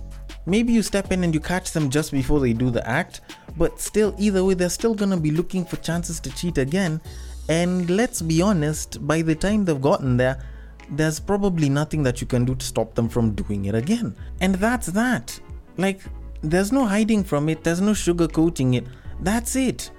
Maybe 0.45 0.73
you 0.73 0.83
step 0.83 1.13
in 1.13 1.25
and 1.25 1.33
you 1.33 1.41
catch 1.41 1.71
them 1.71 1.89
just 1.89 2.11
before 2.11 2.41
they 2.41 2.53
do 2.53 2.71
the 2.71 2.87
act, 2.89 3.21
but 3.57 3.81
still, 3.81 4.15
either 4.19 4.45
way, 4.45 4.55
they're 4.55 4.69
still 4.69 4.95
gonna 4.95 5.17
be 5.17 5.31
looking 5.31 5.65
for 5.65 5.77
chances 5.77 6.21
to 6.21 6.31
cheat 6.35 6.59
again. 6.59 7.01
And 7.49 7.89
let's 7.91 8.23
be 8.23 8.43
honest, 8.43 9.07
by 9.07 9.23
the 9.23 9.35
time 9.35 9.65
they've 9.65 9.81
gotten 9.81 10.17
there, 10.17 10.43
there's 10.91 11.21
probably 11.21 11.69
nothing 11.69 12.03
that 12.03 12.21
you 12.21 12.27
can 12.27 12.45
do 12.45 12.55
to 12.55 12.65
stop 12.65 12.95
them 12.95 13.09
from 13.09 13.35
doing 13.35 13.67
it 13.67 13.75
again. 13.75 14.15
And 14.41 14.55
that's 14.57 14.89
that. 14.89 15.39
Like, 15.77 16.01
there's 16.43 16.73
no 16.73 16.85
hiding 16.85 17.25
from 17.25 17.49
it, 17.49 17.65
there's 17.65 17.81
no 17.81 17.93
sugarcoating 17.93 18.77
it. 18.77 18.87
That's 19.21 19.57
it. 19.57 19.91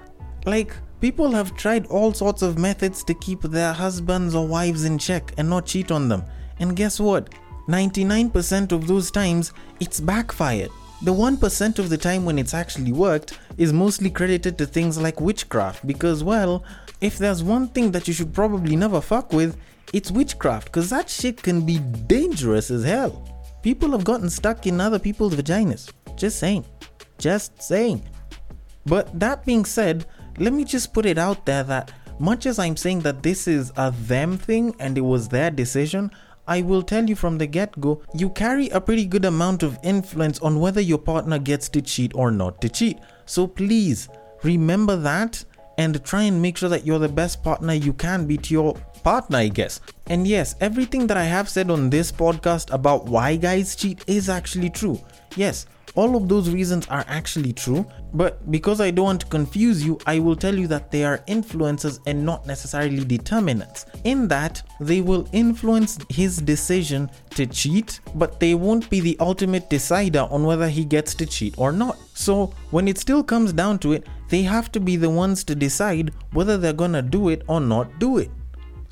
Like, 0.46 0.74
people 1.00 1.30
have 1.32 1.56
tried 1.56 1.86
all 1.86 2.12
sorts 2.12 2.42
of 2.42 2.58
methods 2.58 3.02
to 3.04 3.14
keep 3.14 3.42
their 3.42 3.72
husbands 3.72 4.34
or 4.34 4.46
wives 4.46 4.84
in 4.84 4.98
check 4.98 5.32
and 5.38 5.48
not 5.48 5.66
cheat 5.66 5.90
on 5.90 6.08
them. 6.08 6.24
And 6.58 6.76
guess 6.76 7.00
what? 7.00 7.34
99% 7.68 8.72
of 8.72 8.86
those 8.86 9.10
times, 9.10 9.52
it's 9.80 10.00
backfired. 10.00 10.70
The 11.02 11.12
1% 11.12 11.78
of 11.78 11.90
the 11.90 11.98
time 11.98 12.24
when 12.24 12.38
it's 12.38 12.54
actually 12.54 12.92
worked 12.92 13.38
is 13.58 13.72
mostly 13.72 14.10
credited 14.10 14.56
to 14.58 14.66
things 14.66 14.96
like 14.98 15.20
witchcraft 15.20 15.86
because, 15.86 16.22
well, 16.22 16.64
if 17.00 17.18
there's 17.18 17.42
one 17.42 17.68
thing 17.68 17.90
that 17.92 18.08
you 18.08 18.14
should 18.14 18.32
probably 18.32 18.76
never 18.76 19.00
fuck 19.00 19.32
with, 19.32 19.56
it's 19.94 20.10
witchcraft 20.10 20.66
because 20.66 20.90
that 20.90 21.08
shit 21.08 21.40
can 21.40 21.64
be 21.64 21.78
dangerous 21.78 22.68
as 22.72 22.82
hell. 22.82 23.30
People 23.62 23.92
have 23.92 24.04
gotten 24.04 24.28
stuck 24.28 24.66
in 24.66 24.80
other 24.80 24.98
people's 24.98 25.36
vaginas. 25.36 25.90
Just 26.16 26.40
saying. 26.40 26.64
Just 27.16 27.62
saying. 27.62 28.02
But 28.84 29.18
that 29.18 29.46
being 29.46 29.64
said, 29.64 30.04
let 30.38 30.52
me 30.52 30.64
just 30.64 30.92
put 30.92 31.06
it 31.06 31.16
out 31.16 31.46
there 31.46 31.62
that 31.62 31.92
much 32.18 32.44
as 32.44 32.58
I'm 32.58 32.76
saying 32.76 33.00
that 33.00 33.22
this 33.22 33.46
is 33.46 33.72
a 33.76 33.92
them 33.92 34.36
thing 34.36 34.74
and 34.80 34.98
it 34.98 35.00
was 35.00 35.28
their 35.28 35.50
decision, 35.50 36.10
I 36.48 36.62
will 36.62 36.82
tell 36.82 37.08
you 37.08 37.14
from 37.14 37.38
the 37.38 37.46
get 37.46 37.80
go, 37.80 38.02
you 38.14 38.30
carry 38.30 38.68
a 38.70 38.80
pretty 38.80 39.06
good 39.06 39.24
amount 39.24 39.62
of 39.62 39.78
influence 39.84 40.40
on 40.40 40.58
whether 40.58 40.80
your 40.80 40.98
partner 40.98 41.38
gets 41.38 41.68
to 41.70 41.80
cheat 41.80 42.12
or 42.16 42.32
not 42.32 42.60
to 42.62 42.68
cheat. 42.68 42.98
So 43.26 43.46
please 43.46 44.08
remember 44.42 44.96
that 44.96 45.44
and 45.78 46.04
try 46.04 46.22
and 46.24 46.40
make 46.40 46.56
sure 46.56 46.68
that 46.68 46.84
you're 46.84 46.98
the 46.98 47.08
best 47.08 47.42
partner 47.42 47.74
you 47.74 47.92
can 47.92 48.26
be 48.26 48.36
to 48.38 48.54
your 48.54 48.76
partner, 49.04 49.38
I 49.38 49.48
guess. 49.48 49.80
And 50.06 50.26
yes, 50.26 50.56
everything 50.60 51.06
that 51.06 51.16
I 51.16 51.24
have 51.24 51.48
said 51.48 51.70
on 51.70 51.90
this 51.90 52.10
podcast 52.10 52.72
about 52.72 53.04
why 53.04 53.36
guys 53.36 53.76
cheat 53.76 54.02
is 54.08 54.28
actually 54.28 54.70
true. 54.70 54.98
Yes, 55.36 55.66
all 55.96 56.16
of 56.16 56.28
those 56.28 56.50
reasons 56.50 56.88
are 56.88 57.04
actually 57.06 57.52
true, 57.52 57.86
but 58.14 58.50
because 58.50 58.80
I 58.80 58.90
don't 58.90 59.04
want 59.04 59.20
to 59.20 59.26
confuse 59.26 59.84
you, 59.84 59.98
I 60.06 60.18
will 60.18 60.34
tell 60.34 60.54
you 60.54 60.66
that 60.66 60.90
they 60.90 61.04
are 61.04 61.22
influences 61.28 62.00
and 62.06 62.24
not 62.24 62.46
necessarily 62.46 63.04
determinants. 63.04 63.86
In 64.02 64.26
that, 64.28 64.62
they 64.80 65.00
will 65.00 65.28
influence 65.32 65.98
his 66.08 66.38
decision 66.38 67.10
to 67.30 67.46
cheat, 67.46 68.00
but 68.16 68.40
they 68.40 68.54
won't 68.54 68.90
be 68.90 68.98
the 68.98 69.16
ultimate 69.20 69.70
decider 69.70 70.26
on 70.30 70.42
whether 70.42 70.68
he 70.68 70.84
gets 70.84 71.14
to 71.14 71.26
cheat 71.26 71.54
or 71.58 71.70
not. 71.70 71.96
So, 72.14 72.52
when 72.70 72.88
it 72.88 72.98
still 72.98 73.22
comes 73.22 73.52
down 73.52 73.78
to 73.80 73.92
it, 73.92 74.06
they 74.30 74.42
have 74.42 74.72
to 74.72 74.80
be 74.80 74.96
the 74.96 75.10
ones 75.10 75.44
to 75.44 75.54
decide 75.54 76.12
whether 76.32 76.58
they're 76.58 76.72
gonna 76.72 77.02
do 77.02 77.28
it 77.28 77.42
or 77.46 77.60
not 77.60 78.00
do 78.00 78.18
it. 78.18 78.30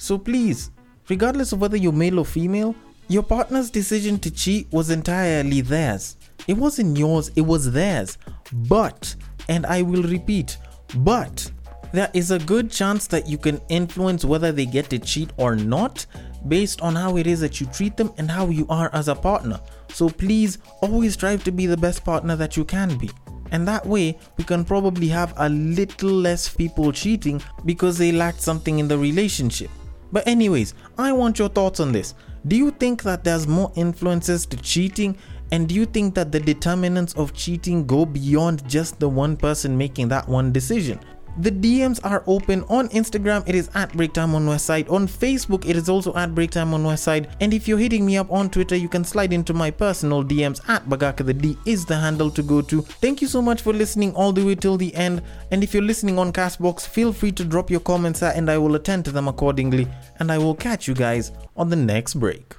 So, 0.03 0.19
please, 0.19 0.73
regardless 1.09 1.53
of 1.53 1.61
whether 1.61 1.77
you're 1.77 1.93
male 1.93 2.19
or 2.19 2.25
female, 2.25 2.75
your 3.07 3.23
partner's 3.23 3.71
decision 3.71 4.19
to 4.19 4.33
cheat 4.33 4.67
was 4.73 4.91
entirely 4.91 5.61
theirs. 5.61 6.17
It 6.49 6.55
wasn't 6.55 6.99
yours, 6.99 7.31
it 7.37 7.43
was 7.43 7.71
theirs. 7.71 8.19
But, 8.53 9.15
and 9.49 9.65
I 9.65 9.83
will 9.83 10.03
repeat, 10.03 10.57
but 10.97 11.49
there 11.93 12.11
is 12.15 12.33
a 12.33 12.41
good 12.41 12.69
chance 12.69 13.07
that 13.07 13.29
you 13.29 13.39
can 13.39 13.61
influence 13.69 14.25
whether 14.25 14.51
they 14.51 14.67
get 14.67 14.91
to 14.91 14.99
cheat 14.99 15.31
or 15.37 15.55
not 15.55 16.05
based 16.49 16.81
on 16.81 16.97
how 16.97 17.17
it 17.17 17.29
is 17.29 17.39
that 17.39 17.61
you 17.61 17.69
treat 17.69 17.97
them 17.97 18.13
and 18.19 18.29
how 18.29 18.49
you 18.49 18.67
are 18.71 18.91
as 18.93 19.07
a 19.07 19.15
partner. 19.15 19.61
So 19.91 20.09
please 20.09 20.59
always 20.81 21.13
strive 21.15 21.45
to 21.45 21.53
be 21.53 21.67
the 21.67 21.77
best 21.77 22.05
partner 22.05 22.35
that 22.35 22.57
you 22.57 22.65
can 22.65 22.99
be. 22.99 23.09
And 23.53 23.69
that 23.69 23.87
way, 23.87 24.19
we 24.37 24.43
can 24.43 24.65
probably 24.65 25.07
have 25.09 25.33
a 25.37 25.49
little 25.49 26.11
less 26.11 26.49
people 26.49 26.91
cheating 26.91 27.41
because 27.65 27.99
they 27.99 28.11
lacked 28.11 28.41
something 28.41 28.81
in 28.81 28.89
the 28.89 28.99
relationship. 28.99 29.71
But, 30.13 30.29
anyways, 30.29 30.75
I 30.99 31.13
want 31.13 31.39
your 31.39 31.49
thoughts 31.49 31.81
on 31.81 31.91
this. 31.91 32.15
Do 32.47 32.57
you 32.57 32.71
think 32.71 33.03
that 33.03 33.25
there's 33.25 33.47
more 33.47 33.73
influences 33.75 34.47
to 34.47 34.57
cheating 34.59 35.17
and 35.53 35.69
do 35.69 35.75
you 35.75 35.85
think 35.85 36.15
that 36.15 36.33
the 36.33 36.41
determinants 36.41 37.13
of 37.13 37.35
cheating 37.35 37.87
go 37.87 38.07
beyond 38.07 38.67
just 38.67 38.99
the 38.99 39.09
one 39.09 39.37
person 39.37 39.77
making 39.77 40.09
that 40.09 40.27
one 40.27 40.51
decision? 40.51 40.99
The 41.39 41.51
DMs 41.51 41.99
are 42.05 42.23
open 42.27 42.63
on 42.69 42.91
Instagram, 42.91 43.43
it 43.49 43.55
is 43.55 43.71
at 43.75 43.93
Breaktime 43.93 44.35
on 44.35 44.47
Westside. 44.47 44.91
On 44.91 45.09
Facebook, 45.09 45.67
it 45.67 45.77
is 45.77 45.89
also 45.89 46.15
at 46.15 46.31
Breaktime 46.35 46.75
on 46.75 46.85
Westside. 46.85 47.31
And 47.41 47.55
if 47.55 47.67
you're 47.67 47.79
hitting 47.79 48.05
me 48.05 48.19
up 48.19 48.31
on 48.31 48.51
Twitter, 48.51 48.77
you 48.77 48.89
can 48.89 49.03
slide 49.03 49.33
into 49.33 49.55
my 49.55 49.71
personal 49.71 50.23
DMs 50.23 50.61
at 50.69 50.87
Bagaka 50.89 51.25
the 51.25 51.33
D 51.33 51.57
is 51.65 51.87
the 51.87 51.97
handle 51.97 52.31
to 52.31 52.43
go 52.43 52.61
to. 52.61 52.83
Thank 52.83 53.23
you 53.23 53.29
so 53.29 53.41
much 53.41 53.63
for 53.63 53.73
listening 53.73 54.15
all 54.15 54.33
the 54.33 54.45
way 54.45 54.55
till 54.55 54.77
the 54.77 54.95
end. 54.95 55.23
And 55.51 55.65
if 55.65 55.73
you're 55.73 55.83
listening 55.83 56.19
on 56.19 56.33
Castbox, 56.33 56.87
feel 56.87 57.13
free 57.15 57.33
to 57.33 57.45
drop 57.45 57.71
your 57.71 57.81
comments 57.81 58.21
there 58.21 58.33
and 58.35 58.51
I 58.51 58.59
will 58.59 58.75
attend 58.75 59.07
to 59.07 59.13
them 59.13 59.27
accordingly. 59.27 59.89
And 60.19 60.31
I 60.31 60.37
will 60.37 60.55
catch 60.55 60.87
you 60.87 60.95
guys 60.95 61.33
on 61.57 61.71
the 61.71 61.77
next 61.77 62.15
break. 62.15 62.57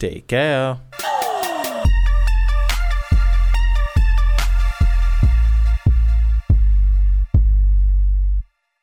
Take 0.00 0.26
care. 0.26 0.78